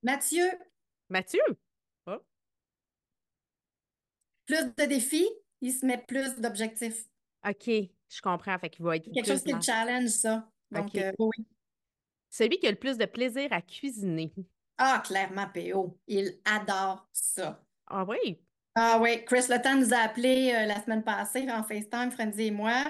[0.04, 0.50] Mathieu,
[1.10, 1.42] Mathieu?
[4.46, 5.30] plus de défis,
[5.62, 7.06] il se met plus d'objectifs.
[7.48, 8.58] OK, je comprends.
[8.60, 10.52] Fait qu'il va être Quelque chose qui le challenge, ça.
[10.72, 11.48] Donc, euh, oui.
[12.30, 14.34] Celui qui a le plus de plaisir à cuisiner.
[14.78, 15.98] Ah, clairement, PO.
[16.08, 17.64] Il adore ça.
[17.88, 18.42] Ah oui?
[18.76, 22.52] Ah oui, Chris Letton nous a appelé euh, la semaine passée en FaceTime, Frenzy et
[22.52, 22.86] moi,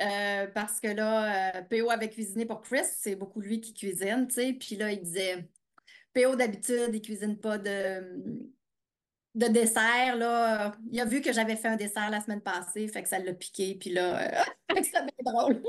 [0.00, 4.26] euh, parce que là, euh, PO avait cuisiné pour Chris, c'est beaucoup lui qui cuisine,
[4.26, 4.52] tu sais.
[4.54, 5.46] Puis là, il disait,
[6.14, 8.40] PO d'habitude, il cuisine pas de,
[9.34, 10.72] de dessert, là.
[10.90, 13.34] Il a vu que j'avais fait un dessert la semaine passée, fait que ça l'a
[13.34, 15.62] piqué, puis là, c'est bien drôle.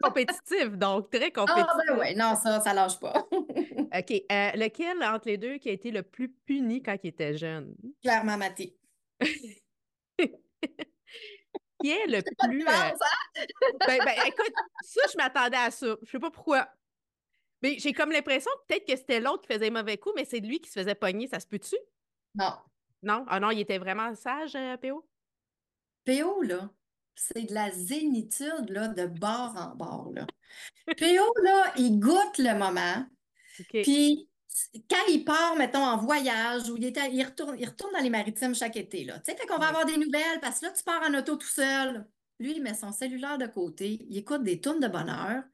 [0.00, 1.66] compétitif, donc très compétitif.
[1.68, 3.26] Ah, ben oui, non, ça, ça lâche pas.
[3.32, 4.10] OK.
[4.54, 7.74] Lequel entre les deux qui a été le plus puni quand il était jeune?
[8.00, 8.76] Clairement, Mathé.
[11.82, 12.66] qui est le plus.
[12.66, 12.90] Euh,
[13.86, 15.96] ben, ben, écoute, ça, je m'attendais à ça.
[16.02, 16.68] Je sais pas pourquoi.
[17.62, 20.40] Mais j'ai comme l'impression que peut-être que c'était l'autre qui faisait mauvais coup, mais c'est
[20.40, 21.28] lui qui se faisait pogner.
[21.28, 21.76] Ça se peut-tu?
[22.34, 22.56] Non.
[23.02, 23.24] Non?
[23.28, 25.06] Ah non, il était vraiment sage, euh, PO?
[26.04, 26.70] PO, là,
[27.14, 30.26] c'est de la zénitude, là, de bord en bord, là.
[30.86, 33.06] PO, là, il goûte le moment.
[33.82, 34.28] Puis
[34.90, 38.54] quand il part, mettons, en voyage ou il, il, retourne, il retourne dans les maritimes
[38.54, 39.18] chaque été, là.
[39.20, 41.36] Tu sais, fait qu'on va avoir des nouvelles parce que là, tu pars en auto
[41.36, 42.06] tout seul.
[42.38, 45.44] Lui, il met son cellulaire de côté, il écoute des tonnes de bonheur,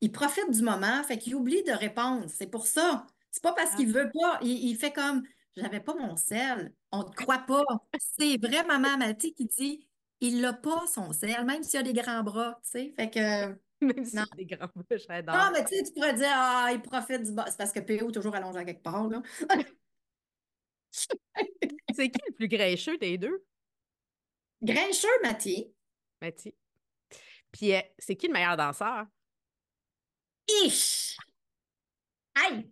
[0.00, 2.26] il profite du moment, fait qu'il oublie de répondre.
[2.28, 3.06] C'est pour ça.
[3.30, 4.02] C'est pas parce qu'il ah.
[4.02, 4.38] veut pas.
[4.42, 5.22] Il, fait comme
[5.56, 6.72] J'avais pas mon sel.
[6.92, 7.64] On te croit pas.
[7.98, 9.86] C'est vrai, maman Mathie qui dit
[10.20, 12.58] il n'a pas son sel, même s'il a des grands bras.
[12.62, 13.65] Tu sais, fait que.
[13.80, 15.36] Même s'il a des grands bras, j'adore.
[15.36, 17.44] Non, mais tu sais, tu pourrais dire Ah, il profite du bas.
[17.48, 19.22] C'est parce que PO est toujours allongé à quelque part, là.
[21.94, 23.44] c'est qui le plus grincheux des deux?
[24.62, 25.64] Grincheux, Mathieu.
[26.22, 26.52] Mathieu.
[27.52, 29.06] Puis, euh, c'est qui le meilleur danseur?
[30.48, 31.16] Ich!
[32.34, 32.70] Aïe!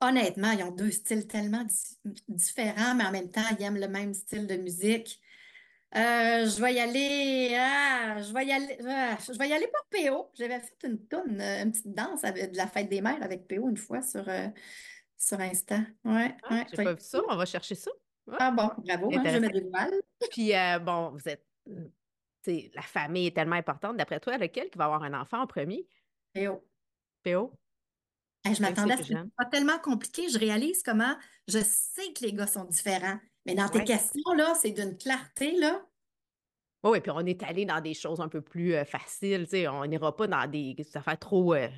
[0.00, 1.66] Honnêtement, ils ont deux styles tellement
[2.28, 5.20] différents, mais en même temps, ils aiment le même style de musique.
[5.96, 7.56] Euh, je vais y aller.
[7.58, 8.78] Ah, je vais y aller.
[8.86, 10.30] Ah, je vais y aller pour PO.
[10.34, 13.70] J'avais fait une tonne, euh, une petite danse de la fête des mères avec PO
[13.70, 14.48] une fois sur, euh,
[15.16, 15.78] sur Insta.
[16.04, 17.22] Ouais, ah, ouais, j'ai pas vu ça.
[17.28, 17.90] On va chercher ça.
[18.38, 19.10] Ah bon, bravo.
[19.14, 20.00] Hein, je me dévoile.
[20.30, 20.52] Puis
[20.84, 21.44] bon, vous êtes.
[22.46, 23.96] La famille est tellement importante.
[23.96, 25.86] D'après toi, lequel qui va avoir un enfant en premier?
[26.34, 26.64] PO.
[27.24, 27.52] PO?
[28.46, 30.28] je m'attendais à ce que pas tellement compliqué.
[30.28, 31.14] Je réalise comment
[31.46, 33.18] je sais que les gars sont différents.
[33.48, 35.82] Mais dans tes questions, là, c'est d'une clarté, là.
[36.84, 39.68] Oui, puis on est allé dans des choses un peu plus euh, faciles, tu sais.
[39.68, 41.54] On n'ira pas dans des affaires trop.
[41.54, 41.68] Euh,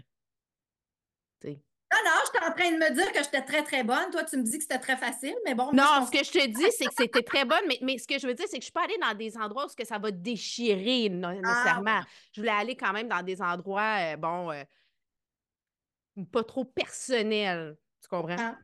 [1.44, 4.10] non, non, j'étais en train de me dire que j'étais très, très bonne.
[4.12, 5.72] Toi, tu me dis que c'était très facile, mais bon.
[5.72, 8.18] Non, ce que je te dis, c'est que c'était très bonne, mais, mais ce que
[8.18, 9.86] je veux dire, c'est que je ne suis pas allée dans des endroits où que
[9.86, 12.00] ça va déchirer ah, nécessairement.
[12.32, 14.52] Je voulais aller quand même dans des endroits, euh, bon,
[16.30, 17.76] pas trop personnels.
[18.02, 18.36] Tu comprends?
[18.38, 18.56] Ah.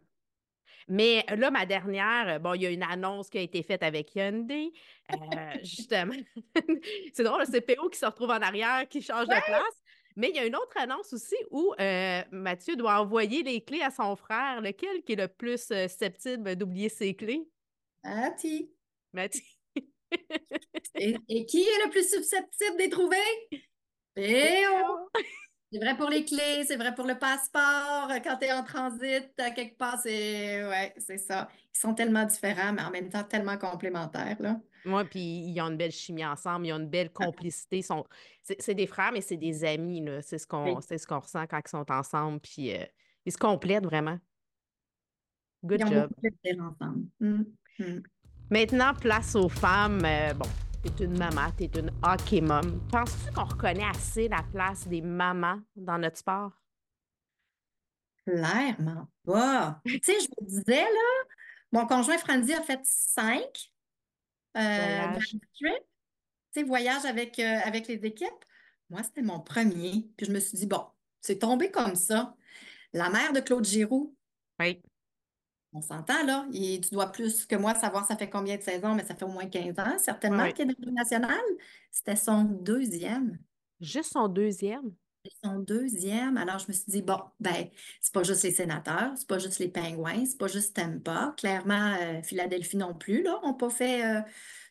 [0.89, 4.15] Mais là, ma dernière, bon, il y a une annonce qui a été faite avec
[4.15, 4.73] Hyundai.
[5.13, 5.17] Euh,
[5.63, 6.15] justement,
[7.13, 9.83] c'est drôle, c'est PO qui se retrouve en arrière, qui change de place.
[10.17, 13.83] Mais il y a une autre annonce aussi où euh, Mathieu doit envoyer les clés
[13.83, 14.61] à son frère.
[14.61, 17.47] Lequel qui est le plus euh, susceptible d'oublier ses clés?
[18.03, 18.71] Mathieu.
[19.13, 19.43] Mathieu.
[20.95, 23.17] et, et, qui est le plus susceptible de trouver?
[24.15, 25.11] PO.
[25.73, 28.09] C'est vrai pour les clés, c'est vrai pour le passeport.
[28.23, 31.49] Quand tu es en transit, quelque part, c'est ouais, c'est ça.
[31.75, 34.37] Ils sont tellement différents, mais en même temps tellement complémentaires.
[34.39, 34.61] Là.
[34.87, 37.83] Oui, puis ils ont une belle chimie ensemble, ils ont une belle complicité.
[37.83, 38.05] Sont...
[38.43, 40.05] C'est des frères, mais c'est des amis.
[40.23, 42.41] C'est ce qu'on ce qu'on ressent quand ils sont ensemble.
[42.41, 42.85] Puis euh,
[43.25, 44.19] ils se complètent vraiment.
[45.65, 46.11] Good ils job.
[46.61, 47.07] Ont ensemble.
[47.19, 47.43] Mmh,
[47.81, 48.03] mmh.
[48.51, 50.05] Maintenant, place aux femmes.
[50.05, 50.47] Euh, bon,
[50.91, 52.81] t'es une maman, t'es une hockey mom.
[52.91, 56.53] Penses-tu qu'on reconnaît assez la place des mamans dans notre sport?
[58.27, 59.81] Clairement pas.
[59.87, 61.25] tu sais, je me disais, là,
[61.73, 63.71] mon conjoint Franzi a fait cinq
[64.57, 65.19] euh,
[66.57, 66.67] voyage.
[66.67, 68.45] voyage avec, euh, avec les équipes.
[68.91, 70.09] Moi, c'était mon premier.
[70.17, 70.85] Puis je me suis dit, bon,
[71.21, 72.35] c'est tombé comme ça.
[72.93, 74.17] La mère de Claude Giroux.
[74.59, 74.81] Oui.
[75.77, 76.47] On s'entend, là.
[76.51, 79.29] tu dois plus que moi savoir ça fait combien de saisons, mais ça fait au
[79.29, 81.39] moins 15 ans, certainement, qu'il est dans le national.
[81.93, 83.39] C'était son deuxième.
[83.79, 84.95] Juste son deuxième?
[85.45, 86.39] Son deuxième.
[86.39, 87.69] Alors, je me suis dit, bon, ben,
[88.01, 91.35] c'est pas juste les sénateurs, c'est pas juste les pingouins, c'est pas juste Tampa.
[91.37, 94.23] Clairement, euh, Philadelphie non plus, là, n'ont pas fait euh,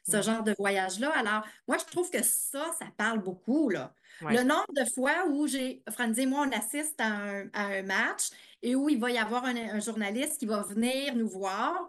[0.09, 1.11] ce genre de voyage-là.
[1.15, 3.93] Alors, moi, je trouve que ça, ça parle beaucoup, là.
[4.21, 8.29] Le nombre de fois où j'ai, Franzi et moi, on assiste à un, match
[8.61, 11.87] et où il va y avoir un, journaliste qui va venir nous voir.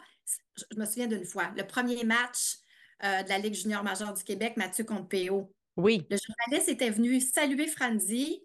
[0.56, 2.56] Je, me souviens d'une fois, le premier match
[3.04, 5.52] euh, de la Ligue junior majeure du Québec, Mathieu contre PO.
[5.76, 6.06] Oui.
[6.10, 8.42] Le journaliste était venu saluer Franzi,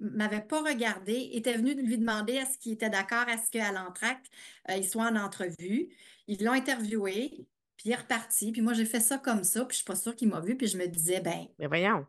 [0.00, 4.26] m'avait pas regardé, était venu lui demander est-ce qu'il était d'accord à ce qu'à l'entracte,
[4.70, 5.88] euh, il soit en entrevue.
[6.26, 8.52] Ils l'ont interviewé, puis il est reparti.
[8.52, 10.56] Puis moi, j'ai fait ça comme ça, puis je suis pas sûre qu'il m'a vu,
[10.56, 11.46] puis je me disais, ben.
[11.58, 12.06] Mais voyons.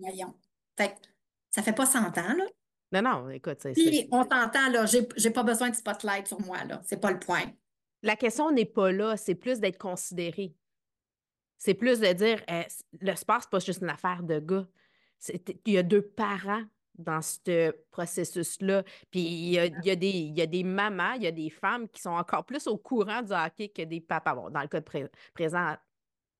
[0.00, 0.34] voyons.
[0.76, 0.96] Fait
[1.50, 2.44] ça fait pas 100 ans, là.
[2.92, 3.58] Non, non, écoute.
[3.60, 3.72] c'est...
[3.72, 6.80] Puis on t'entend, là, j'ai, j'ai pas besoin de spotlight sur moi, là.
[6.84, 7.44] C'est pas le point.
[8.02, 10.54] La question n'est pas là, c'est plus d'être considéré.
[11.56, 12.66] C'est plus de dire, eh,
[13.00, 14.66] le sport, c'est pas juste une affaire de gars.
[15.66, 16.64] il y a deux parents
[16.96, 18.82] dans ce processus-là.
[19.10, 21.88] Puis il y, a, des, il y, a, des mamans, il y a des femmes
[21.88, 24.34] qui sont encore plus au courant du hockey que des papas.
[24.34, 25.76] Bon, dans le cas de présent,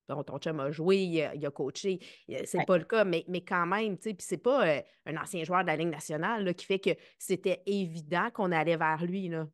[0.07, 2.01] ton, chum a joué, il a, coaché,
[2.45, 5.17] c'est pas le cas, mais, mais quand même, tu sais, puis c'est pas euh, un
[5.17, 9.29] ancien joueur de la Ligue nationale qui fait que c'était évident qu'on allait vers lui,
[9.29, 9.47] là.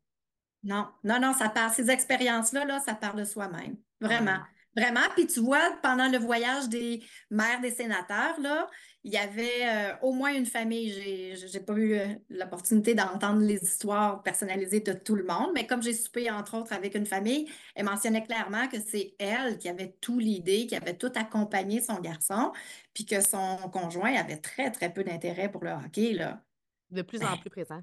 [0.63, 4.39] Non, non, non, ça part, ces expériences-là, là, ça part de soi-même, vraiment.
[4.75, 5.01] Vraiment.
[5.15, 8.69] Puis tu vois, pendant le voyage des maires des sénateurs, là,
[9.03, 10.91] il y avait euh, au moins une famille.
[10.91, 15.65] J'ai n'ai pas eu euh, l'opportunité d'entendre les histoires personnalisées de tout le monde, mais
[15.65, 19.69] comme j'ai soupé, entre autres, avec une famille, elle mentionnait clairement que c'est elle qui
[19.69, 22.51] avait tout l'idée, qui avait tout accompagné son garçon,
[22.93, 26.13] puis que son conjoint avait très, très peu d'intérêt pour le hockey.
[26.13, 26.43] Là.
[26.91, 27.81] De plus en plus présent.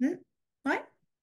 [0.00, 0.16] Hmm.
[0.64, 0.74] oui.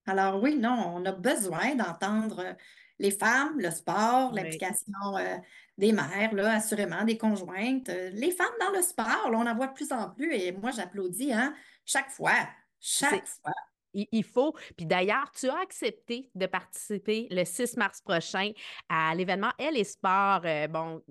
[0.08, 2.56] Alors oui, non, on a besoin d'entendre
[3.00, 5.38] les femmes, le sport, l'implication euh,
[5.78, 7.90] des mères, là, assurément, des conjointes.
[7.90, 10.72] Euh, les femmes dans le sport, on en voit de plus en plus et moi,
[10.72, 11.54] j'applaudis hein,
[11.86, 12.48] chaque fois,
[12.80, 13.54] chaque fois.
[13.94, 14.54] Il, faut.
[14.76, 18.52] Puis d'ailleurs, tu as accepté de participer le 6 mars prochain
[18.90, 20.42] à l'événement Elle et Sport.
[20.44, 21.02] Euh, bon,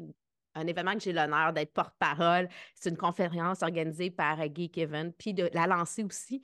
[0.54, 2.46] un événement que j'ai l'honneur d'être porte-parole.
[2.74, 6.42] C'est une conférence organisée par Guy Kevin, puis de la lancer aussi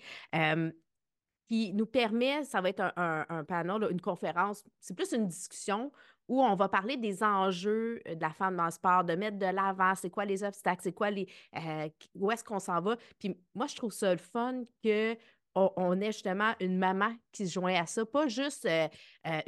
[1.51, 5.91] qui nous permet, ça va être un, panel, une conférence, c'est plus une discussion
[6.29, 9.37] où on va parler des enjeux euh, de la femme dans le sport, de mettre
[9.37, 11.27] de l'avant, c'est quoi les obstacles, c'est quoi les.
[11.57, 12.97] Euh, où est-ce qu'on s'en va.
[13.19, 15.17] Puis moi, je trouve ça le fun que
[15.57, 18.87] on, ait justement une maman qui se joint à ça, pas juste euh,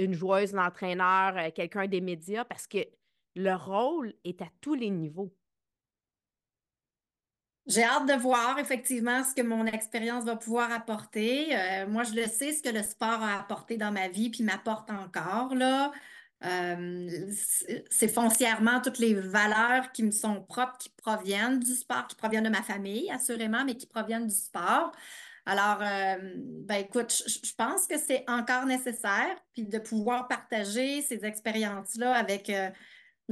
[0.01, 2.79] une joueuse, un entraîneur, quelqu'un des médias, parce que
[3.37, 5.33] le rôle est à tous les niveaux.
[7.66, 11.57] J'ai hâte de voir effectivement ce que mon expérience va pouvoir apporter.
[11.57, 14.42] Euh, moi, je le sais, ce que le sport a apporté dans ma vie, puis
[14.42, 15.55] m'apporte encore.
[15.55, 15.92] Là.
[16.44, 17.31] Euh,
[17.88, 22.44] c'est foncièrement toutes les valeurs qui me sont propres, qui proviennent du sport, qui proviennent
[22.44, 24.90] de ma famille, assurément, mais qui proviennent du sport.
[25.46, 31.25] Alors, euh, ben écoute, je, pense que c'est encore nécessaire, puis de pouvoir partager ces
[31.25, 32.51] expériences-là avec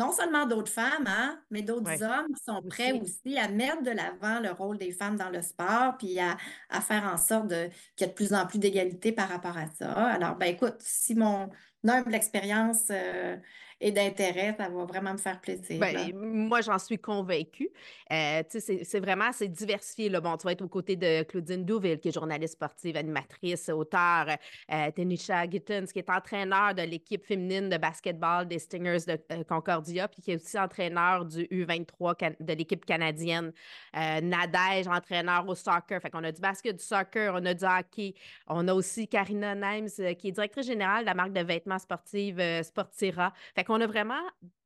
[0.00, 3.36] non seulement d'autres femmes, hein, mais d'autres hommes qui sont prêts aussi.
[3.36, 6.38] à mettre de l'avant le rôle des femmes dans le sport, puis à,
[6.80, 9.92] faire en sorte qu'il y ait de plus en plus d'égalité par rapport à ça.
[9.92, 11.50] Alors, ben écoute, si mon
[11.86, 13.36] humble expérience euh,
[13.82, 15.80] et d'intérêt, ça va vraiment me faire plaisir.
[15.80, 17.70] Ben, moi, j'en suis convaincue.
[18.12, 20.10] Euh, c'est vraiment, c'est diversifié.
[20.10, 20.20] Là.
[20.20, 24.26] Bon, tu vas être aux côtés de Claudine Douville, qui est journaliste sportive, animatrice, auteure,
[24.70, 29.44] euh, Tenisha Gittens, qui est entraîneur de l'équipe féminine de basketball des Stingers de euh,
[29.44, 33.50] Concordia, puis qui est aussi entraîneur du U23 de l'équipe canadienne.
[33.96, 36.02] Euh, Nadège, entraîneur au soccer.
[36.02, 38.14] Fait qu'on a du basket, du soccer, on a du hockey.
[38.46, 39.88] On a aussi Karina Nimes,
[40.18, 43.32] qui est directrice générale de la marque de vêtements sportifs Sportira.
[43.54, 44.22] Fait on a vraiment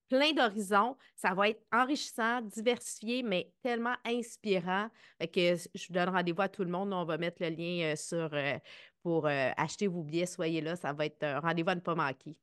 [0.08, 0.96] plein d'horizons.
[1.16, 4.88] Ça va être enrichissant, diversifié, mais tellement inspirant.
[5.20, 6.92] que je vous donne rendez-vous à tout le monde.
[6.92, 8.58] On va mettre le lien euh, sur euh,
[9.02, 10.26] pour euh, acheter vos billets.
[10.26, 10.76] Soyez là.
[10.76, 12.36] Ça va être un rendez-vous à ne pas manquer.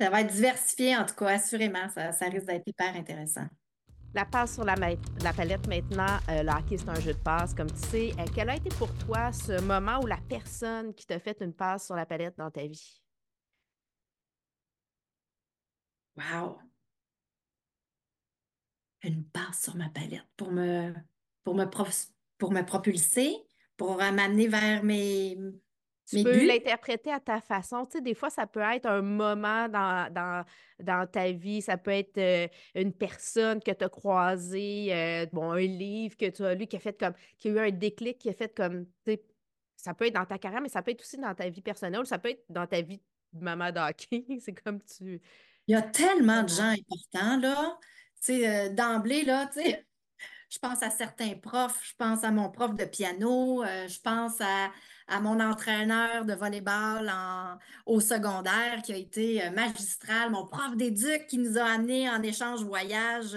[0.00, 1.88] Ça va être diversifié, en tout cas, assurément.
[1.88, 3.46] Ça, risque d'être hyper intéressant.
[4.14, 7.70] La passe sur la, la palette maintenant, le hockey, c'est un jeu de passe, comme
[7.70, 8.12] tu sais.
[8.34, 11.86] quel a été pour toi ce moment où la personne qui t'a fait une passe
[11.86, 13.02] sur la palette dans ta vie?
[16.18, 16.58] Wow!
[19.02, 20.92] Une passe sur ma palette pour me,
[21.44, 21.64] pour me,
[22.36, 23.32] pour me propulser,
[23.76, 25.38] pour m'amener vers mes,
[26.08, 27.84] tu peux l'interpréter à ta façon.
[27.84, 30.44] Tu sais, des fois, ça peut être un moment dans, dans,
[30.80, 35.52] dans ta vie, ça peut être euh, une personne que tu as croisée, euh, bon,
[35.52, 38.18] un livre que tu as lu qui a fait comme, qui a eu un déclic,
[38.18, 39.22] qui a fait comme, tu sais,
[39.76, 42.06] ça peut être dans ta carrière, mais ça peut être aussi dans ta vie personnelle,
[42.06, 43.02] ça peut être dans ta vie
[43.34, 44.24] de maman d'hockey.
[44.40, 45.20] C'est comme tu,
[45.68, 47.78] il y a tellement de gens importants, là.
[48.24, 49.86] Tu sais, euh, d'emblée, là, tu sais,
[50.50, 54.40] je pense à certains profs, je pense à mon prof de piano, euh, je pense
[54.40, 54.70] à,
[55.20, 61.26] mon entraîneur de volleyball en, au secondaire qui a été euh, magistral, mon prof d'éduc
[61.28, 63.36] qui nous a amenés en échange voyage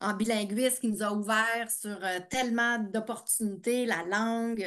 [0.00, 1.98] en bilinguisme, qui nous a ouvert sur
[2.30, 4.66] tellement d'opportunités, la langue,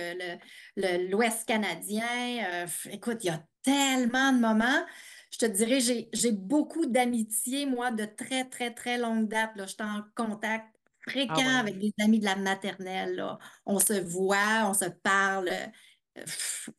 [0.76, 2.66] l'Ouest canadien.
[2.92, 4.86] écoute, il y a tellement de moments
[5.34, 5.80] je te dirais,
[6.14, 9.50] j'ai beaucoup d'amitié, moi, de très, très, très longue date.
[9.58, 10.68] Je suis en contact
[11.08, 13.16] fréquent ah avec des amis de la maternelle.
[13.16, 13.40] Là.
[13.66, 16.24] On se voit, on se parle euh,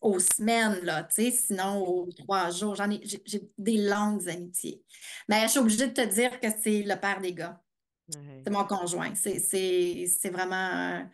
[0.00, 2.76] aux semaines, là, sinon aux trois jours.
[2.76, 4.84] J'en ai, j'ai des longues amitiés.
[5.28, 7.60] Mais je suis obligée de te dire que c'est le père des gars.
[8.08, 9.14] C'est mon conjoint.
[9.16, 11.10] C'est vraiment,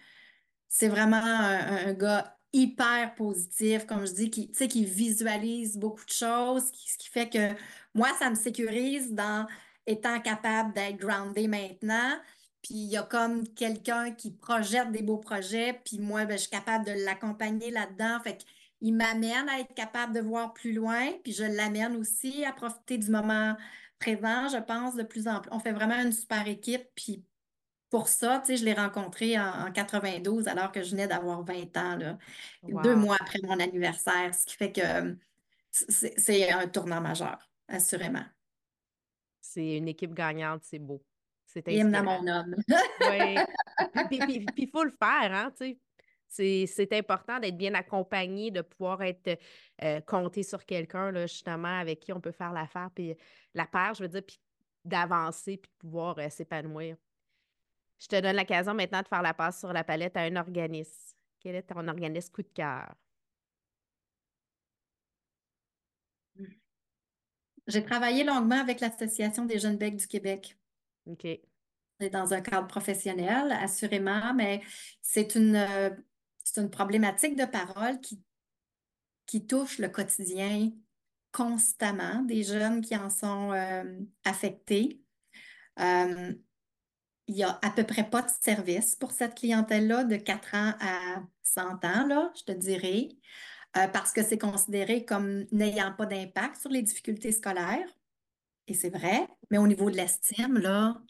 [0.69, 6.11] c'est vraiment un, un, gars hyper positif, comme je dis, qui, qui visualise beaucoup de
[6.11, 7.55] choses, ce qui fait que
[7.95, 9.47] moi, ça me sécurise dans
[9.87, 12.19] étant capable d'être groundé maintenant,
[12.63, 16.43] puis il y a comme quelqu'un qui projette des beaux projets, puis moi, ben, je
[16.43, 18.21] suis capable de l'accompagner là-dedans.
[18.23, 22.53] Fait qu'il m'amène à être capable de voir plus loin, puis je l'amène aussi à
[22.53, 23.57] profiter du moment
[23.99, 25.51] présent, je pense, de plus en plus.
[25.53, 27.25] On fait vraiment une super équipe, puis
[27.91, 31.77] pour ça, tu sais, je l'ai rencontré en, 92 alors que je venais d'avoir 20
[31.77, 32.19] ans, là,
[32.63, 35.17] deux mois après mon anniversaire, ce qui fait que
[35.71, 38.25] c'est un tournant majeur, assurément.
[39.41, 41.03] C'est une équipe gagnante, c'est beau.
[41.47, 42.55] C'est à mon homme.
[43.01, 43.37] oui.
[44.09, 45.77] Puis il faut le faire, hein, tu
[46.29, 46.67] sais.
[46.67, 49.37] C'est important d'être bien accompagné, de pouvoir être
[49.83, 53.17] euh, compté sur quelqu'un, justement, avec qui on peut faire l'affaire, puis
[53.53, 54.39] la paire, je veux dire, puis
[54.85, 56.97] d'avancer, puis de pouvoir euh, s'épanouir.
[58.01, 61.15] Je te donne l'occasion maintenant de faire la passe sur la palette à un organisme.
[61.41, 62.95] Quel est ton organisme coup de cœur?
[67.67, 70.59] J'ai travaillé longuement avec l'Association des jeunes becs du Québec.
[71.07, 71.27] OK.
[72.01, 74.63] C'est dans un cadre professionnel, assurément, mais
[75.03, 75.91] c'est une, euh,
[76.57, 78.23] une problématique de parole qui,
[79.27, 80.73] qui touche le quotidien
[81.31, 85.01] constamment des jeunes qui en sont euh, affectés.
[85.79, 86.35] Euh,
[87.31, 90.75] il n'y a à peu près pas de service pour cette clientèle-là de 4 ans
[90.81, 93.09] à 100 ans, je te dirais,
[93.77, 97.89] euh, parce que c'est considéré comme n'ayant pas d'impact sur les difficultés scolaires.
[98.67, 101.01] Et c'est vrai, mais au niveau de l'estime, là,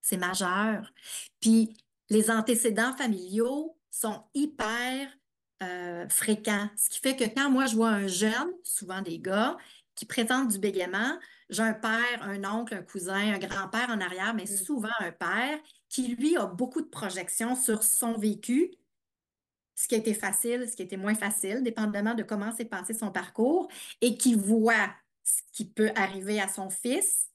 [0.00, 0.92] c'est majeur.
[1.40, 1.76] Puis
[2.08, 5.08] les antécédents familiaux sont hyper
[5.64, 9.56] euh, fréquents, ce qui fait que quand moi je vois un jeune, souvent des gars,
[9.96, 11.18] qui présente du bégaiement,
[11.54, 14.56] j'ai un père, un oncle, un cousin, un grand-père en arrière, mais mm.
[14.56, 18.72] souvent un père qui, lui, a beaucoup de projections sur son vécu,
[19.76, 22.64] ce qui a été facile, ce qui a été moins facile, dépendamment de comment s'est
[22.64, 23.68] passé son parcours,
[24.00, 24.90] et qui voit
[25.22, 27.28] ce qui peut arriver à son fils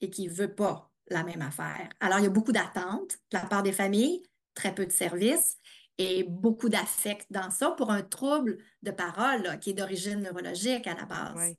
[0.00, 1.88] et qui ne veut pas la même affaire.
[2.00, 4.22] Alors, il y a beaucoup d'attentes de la part des familles,
[4.54, 5.58] très peu de services
[5.98, 10.94] et beaucoup d'affect dans ça pour un trouble de parole qui est d'origine neurologique à
[10.94, 11.54] la base.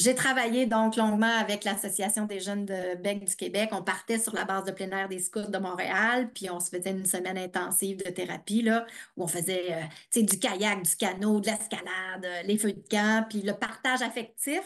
[0.00, 3.68] J'ai travaillé donc longuement avec l'Association des jeunes de Bec du Québec.
[3.72, 6.70] On partait sur la base de plein air des scouts de Montréal, puis on se
[6.70, 8.86] faisait une semaine intensive de thérapie, là,
[9.18, 13.26] où on faisait euh, du kayak, du canot, de l'escalade, euh, les feux de camp,
[13.28, 14.64] puis le partage affectif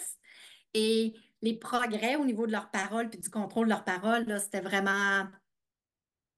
[0.73, 4.61] et les progrès au niveau de leurs paroles, puis du contrôle de leurs paroles, c'était
[4.61, 5.27] vraiment...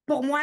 [0.06, 0.40] Pour moi,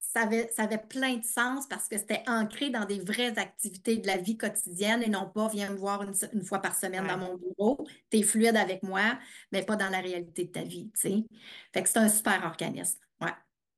[0.00, 4.16] ça avait, plein de sens parce que c'était ancré dans des vraies activités de la
[4.16, 7.86] vie quotidienne et non pas viens me voir une, fois par semaine dans mon bureau,
[8.10, 9.18] tu es fluide avec moi,
[9.52, 11.24] mais pas dans la réalité de ta vie, tu sais.
[11.72, 13.32] Fait que c'est un super organisme, ouais.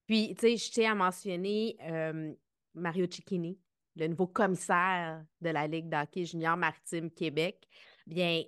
[0.06, 2.32] Puis, tu sais, je tiens à mentionner euh,
[2.74, 3.58] Mario Cicchini,
[3.96, 7.68] le nouveau commissaire de la Ligue d'hockey junior maritime Québec.
[8.06, 8.42] Bien,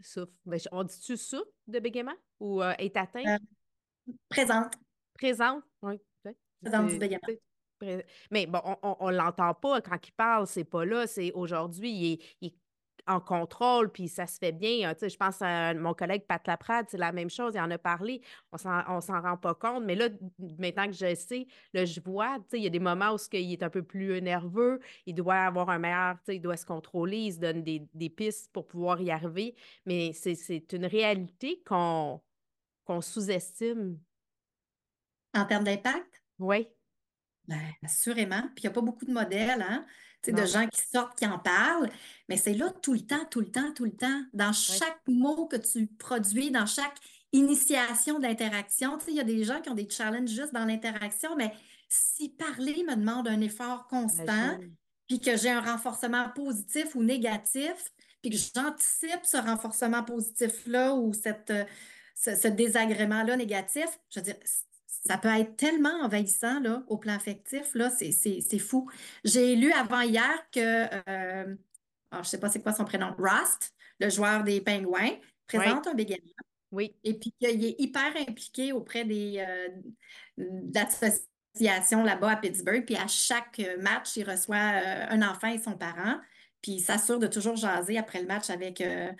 [0.00, 3.24] souffle, ben, on dit-tu souffle de bégaiement ou euh, est atteint?
[3.26, 4.74] Euh, présente.
[5.14, 6.00] Présente, oui.
[8.30, 11.06] Mais bon, on ne l'entend pas quand il parle, c'est pas là.
[11.06, 12.54] C'est aujourd'hui, il est,
[13.08, 14.92] en contrôle, puis ça se fait bien.
[15.00, 18.20] je pense à mon collègue Pat Laprade, c'est la même chose, il en a parlé.
[18.52, 18.56] On
[18.96, 19.84] ne s'en rend pas compte.
[19.84, 20.08] Mais là,
[20.58, 23.62] maintenant que je sais, là, je vois, il y a des moments où il est
[23.62, 27.38] un peu plus nerveux, il doit avoir un meilleur, il doit se contrôler, il se
[27.38, 29.54] donne des, pistes pour pouvoir y arriver.
[29.86, 32.20] Mais c'est une réalité qu'on
[32.84, 33.98] qu'on sous-estime.
[35.34, 36.17] En termes d'impact?
[36.38, 36.68] Oui.
[37.46, 38.42] Ben, assurément.
[38.54, 39.86] Puis il n'y a pas beaucoup de modèles, hein?
[40.26, 41.88] de gens qui sortent, qui en parlent,
[42.28, 44.22] mais c'est là tout le temps, tout le temps, tout le temps.
[44.32, 46.96] Dans chaque mot que tu produis, dans chaque
[47.32, 51.52] initiation d'interaction, il y a des gens qui ont des challenges juste dans l'interaction, mais
[51.88, 54.58] si parler me demande un effort constant,
[55.06, 61.12] puis que j'ai un renforcement positif ou négatif, puis que j'anticipe ce renforcement positif-là ou
[61.14, 61.64] cette, euh,
[62.14, 64.36] ce, ce désagrément-là négatif, je veux dire,
[64.88, 68.90] ça peut être tellement envahissant là, au plan affectif, là, c'est fou.
[69.24, 71.54] J'ai lu avant hier que, euh,
[72.12, 75.12] je ne sais pas c'est quoi son prénom, Rust, le joueur des Pingouins,
[75.46, 76.32] présente un bégaiement.
[76.70, 76.94] Oui.
[77.04, 79.68] Et puis qu'il est hyper impliqué auprès des euh,
[82.04, 82.84] là-bas à Pittsburgh.
[82.84, 86.18] Puis à chaque match, il reçoit euh, un enfant et son parent.
[86.62, 89.12] Puis il s'assure de toujours jaser après le match avec, euh,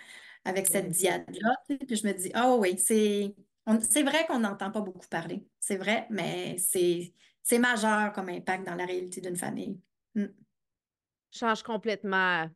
[0.45, 1.55] avec cette diade-là.
[1.67, 3.33] Puis je me dis, oh oui, c'est
[3.81, 5.45] c'est vrai qu'on n'entend pas beaucoup parler.
[5.59, 9.79] C'est vrai, mais c'est majeur comme impact dans la réalité d'une famille.
[10.15, 10.25] Mm.
[11.31, 12.49] Change complètement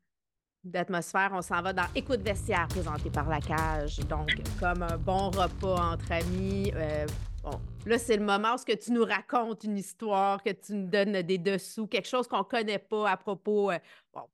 [0.63, 1.31] d'atmosphère.
[1.33, 3.99] On s'en va dans Écoute vestiaire présenté par la cage.
[3.99, 6.71] Donc, comme un bon repas entre amis.
[6.75, 7.05] Euh,
[7.43, 11.21] bon, là, c'est le moment où tu nous racontes une histoire, que tu nous donnes
[11.21, 13.79] des dessous, quelque chose qu'on ne connaît pas à propos, euh,
[14.13, 14.27] bon,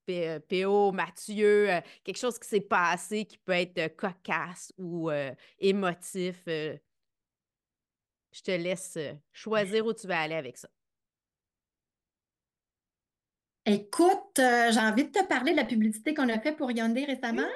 [0.50, 5.10] PO, Mathieu, euh, quelque chose qui s'est passé qui peut être cocasse ou
[5.60, 6.38] émotif.
[6.48, 6.80] je
[8.44, 10.70] te laisse euh, choisir où tu vas aller avec ça.
[13.66, 17.06] Écoute, euh, j'ai envie de te parler de la publicité qu'on a fait pour Hyundai
[17.06, 17.48] récemment.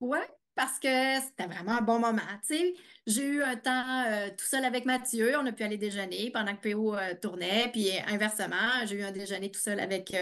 [0.00, 0.18] Oui,
[0.56, 2.22] parce que c'était vraiment un bon moment.
[3.06, 5.36] J'ai eu un temps euh, tout seul avec Mathieu.
[5.38, 7.68] On a pu aller déjeuner pendant que PO euh, tournait.
[7.72, 10.16] Puis inversement, j'ai eu un déjeuner tout seul avec,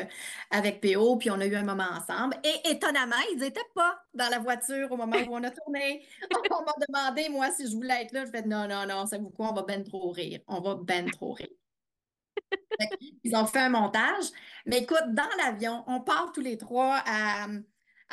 [0.51, 1.17] avec PO.
[1.17, 2.37] Puis on a eu un moment ensemble.
[2.45, 6.05] Et étonnamment, ils n'étaient pas dans la voiture au moment où on a tourné.
[6.51, 8.27] on m'a demandé, moi, si je voulais être là.
[8.27, 10.41] Je fais non, non, non, c'est quoi, on va ben trop rire.
[10.49, 11.49] On va ben trop rire.
[13.25, 14.27] Ils ont fait un montage.
[14.67, 17.47] Mais écoute, dans l'avion, on part tous les trois à,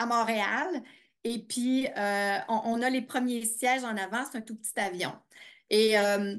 [0.05, 0.81] Montréal.
[1.23, 4.23] Et puis, euh, on, a les premiers sièges en avant.
[4.29, 5.13] C'est un tout petit avion.
[5.69, 6.35] Et euh,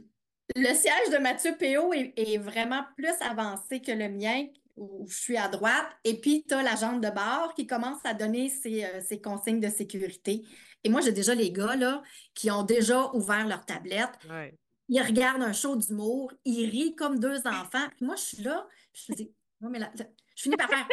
[0.56, 5.36] le siège de Mathieu Péo est, vraiment plus avancé que le mien, où je suis
[5.36, 5.86] à droite.
[6.04, 9.60] Et puis, tu as l'agente de bord qui commence à donner ses, euh, ses, consignes
[9.60, 10.44] de sécurité.
[10.84, 12.02] Et moi, j'ai déjà les gars là,
[12.34, 14.18] qui ont déjà ouvert leur tablette.
[14.28, 14.52] Ouais
[14.88, 17.88] ils regardent un show d'humour, ils rient comme deux enfants.
[17.96, 20.04] Puis moi, je suis là, je me dis, non, mais là, je
[20.42, 20.86] finis par faire,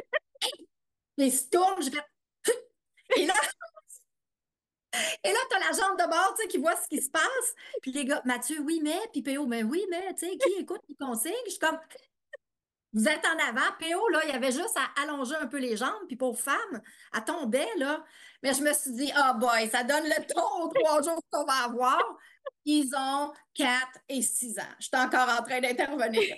[1.18, 2.04] ils se tournent, je fais,
[3.18, 3.34] et là,
[5.24, 7.10] et là, tu as la jambe de bord, tu sais, qui voit ce qui se
[7.10, 7.56] passe.
[7.82, 10.82] Puis les gars, Mathieu, oui, mais, puis PO, mais oui, mais, tu sais, qui écoute
[10.88, 11.34] les consignes?
[11.46, 11.80] Je suis comme,
[12.94, 13.72] vous êtes en avant.
[13.80, 16.82] PO, là, il y avait juste à allonger un peu les jambes, puis pour femme,
[17.16, 18.04] elle tombait, là.
[18.42, 21.46] Mais je me suis dit, oh boy, ça donne le ton aux trois jours qu'on
[21.46, 22.02] va avoir.
[22.66, 23.70] Ils ont 4
[24.08, 24.76] et 6 ans.
[24.80, 26.36] Je suis encore en train d'intervenir.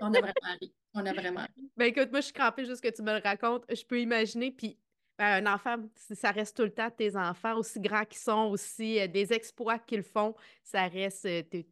[0.00, 0.74] On a vraiment ri.
[0.94, 1.70] On a vraiment ri.
[1.76, 3.64] Ben écoute, moi, je suis crampée juste que tu me le racontes.
[3.68, 4.78] Je peux imaginer, puis
[5.18, 9.06] un enfant, ça reste tout le temps tes enfants, aussi grands qu'ils sont, aussi euh,
[9.06, 11.66] des exploits qu'ils font, ça reste euh, tes,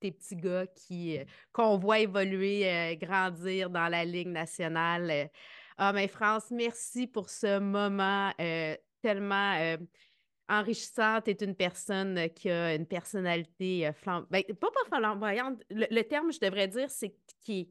[0.00, 5.30] petits gars qui euh, qu'on voit évoluer, grandir dans la Ligue nationale.
[5.76, 8.32] Ah, mais France, merci pour ce moment
[9.02, 9.76] tellement
[10.48, 14.54] enrichissante est une personne qui a une personnalité flamboyante.
[14.54, 15.62] Pas pas flamboyante.
[15.70, 17.68] Le, terme, je devrais dire, c'est qui est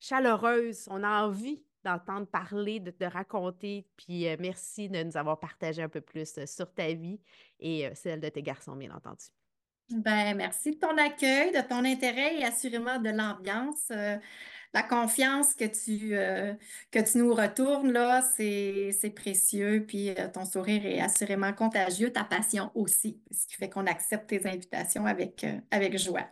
[0.00, 0.88] chaleureuse.
[0.90, 3.86] On a envie d'entendre parler, de te raconter.
[3.96, 7.20] Puis euh, merci de nous avoir partagé un peu plus sur ta vie
[7.60, 9.26] et celle de tes garçons, bien entendu.
[9.88, 13.90] Ben, merci de ton accueil, de ton intérêt et assurément de l'ambiance
[14.76, 16.52] la confiance que tu, euh,
[17.14, 19.84] nous retournes, là, c'est, précieux.
[19.88, 24.28] Puis euh, ton sourire est assurément contagieux, ta passion aussi, ce qui fait qu'on accepte
[24.28, 26.28] tes invitations euh, avec joie.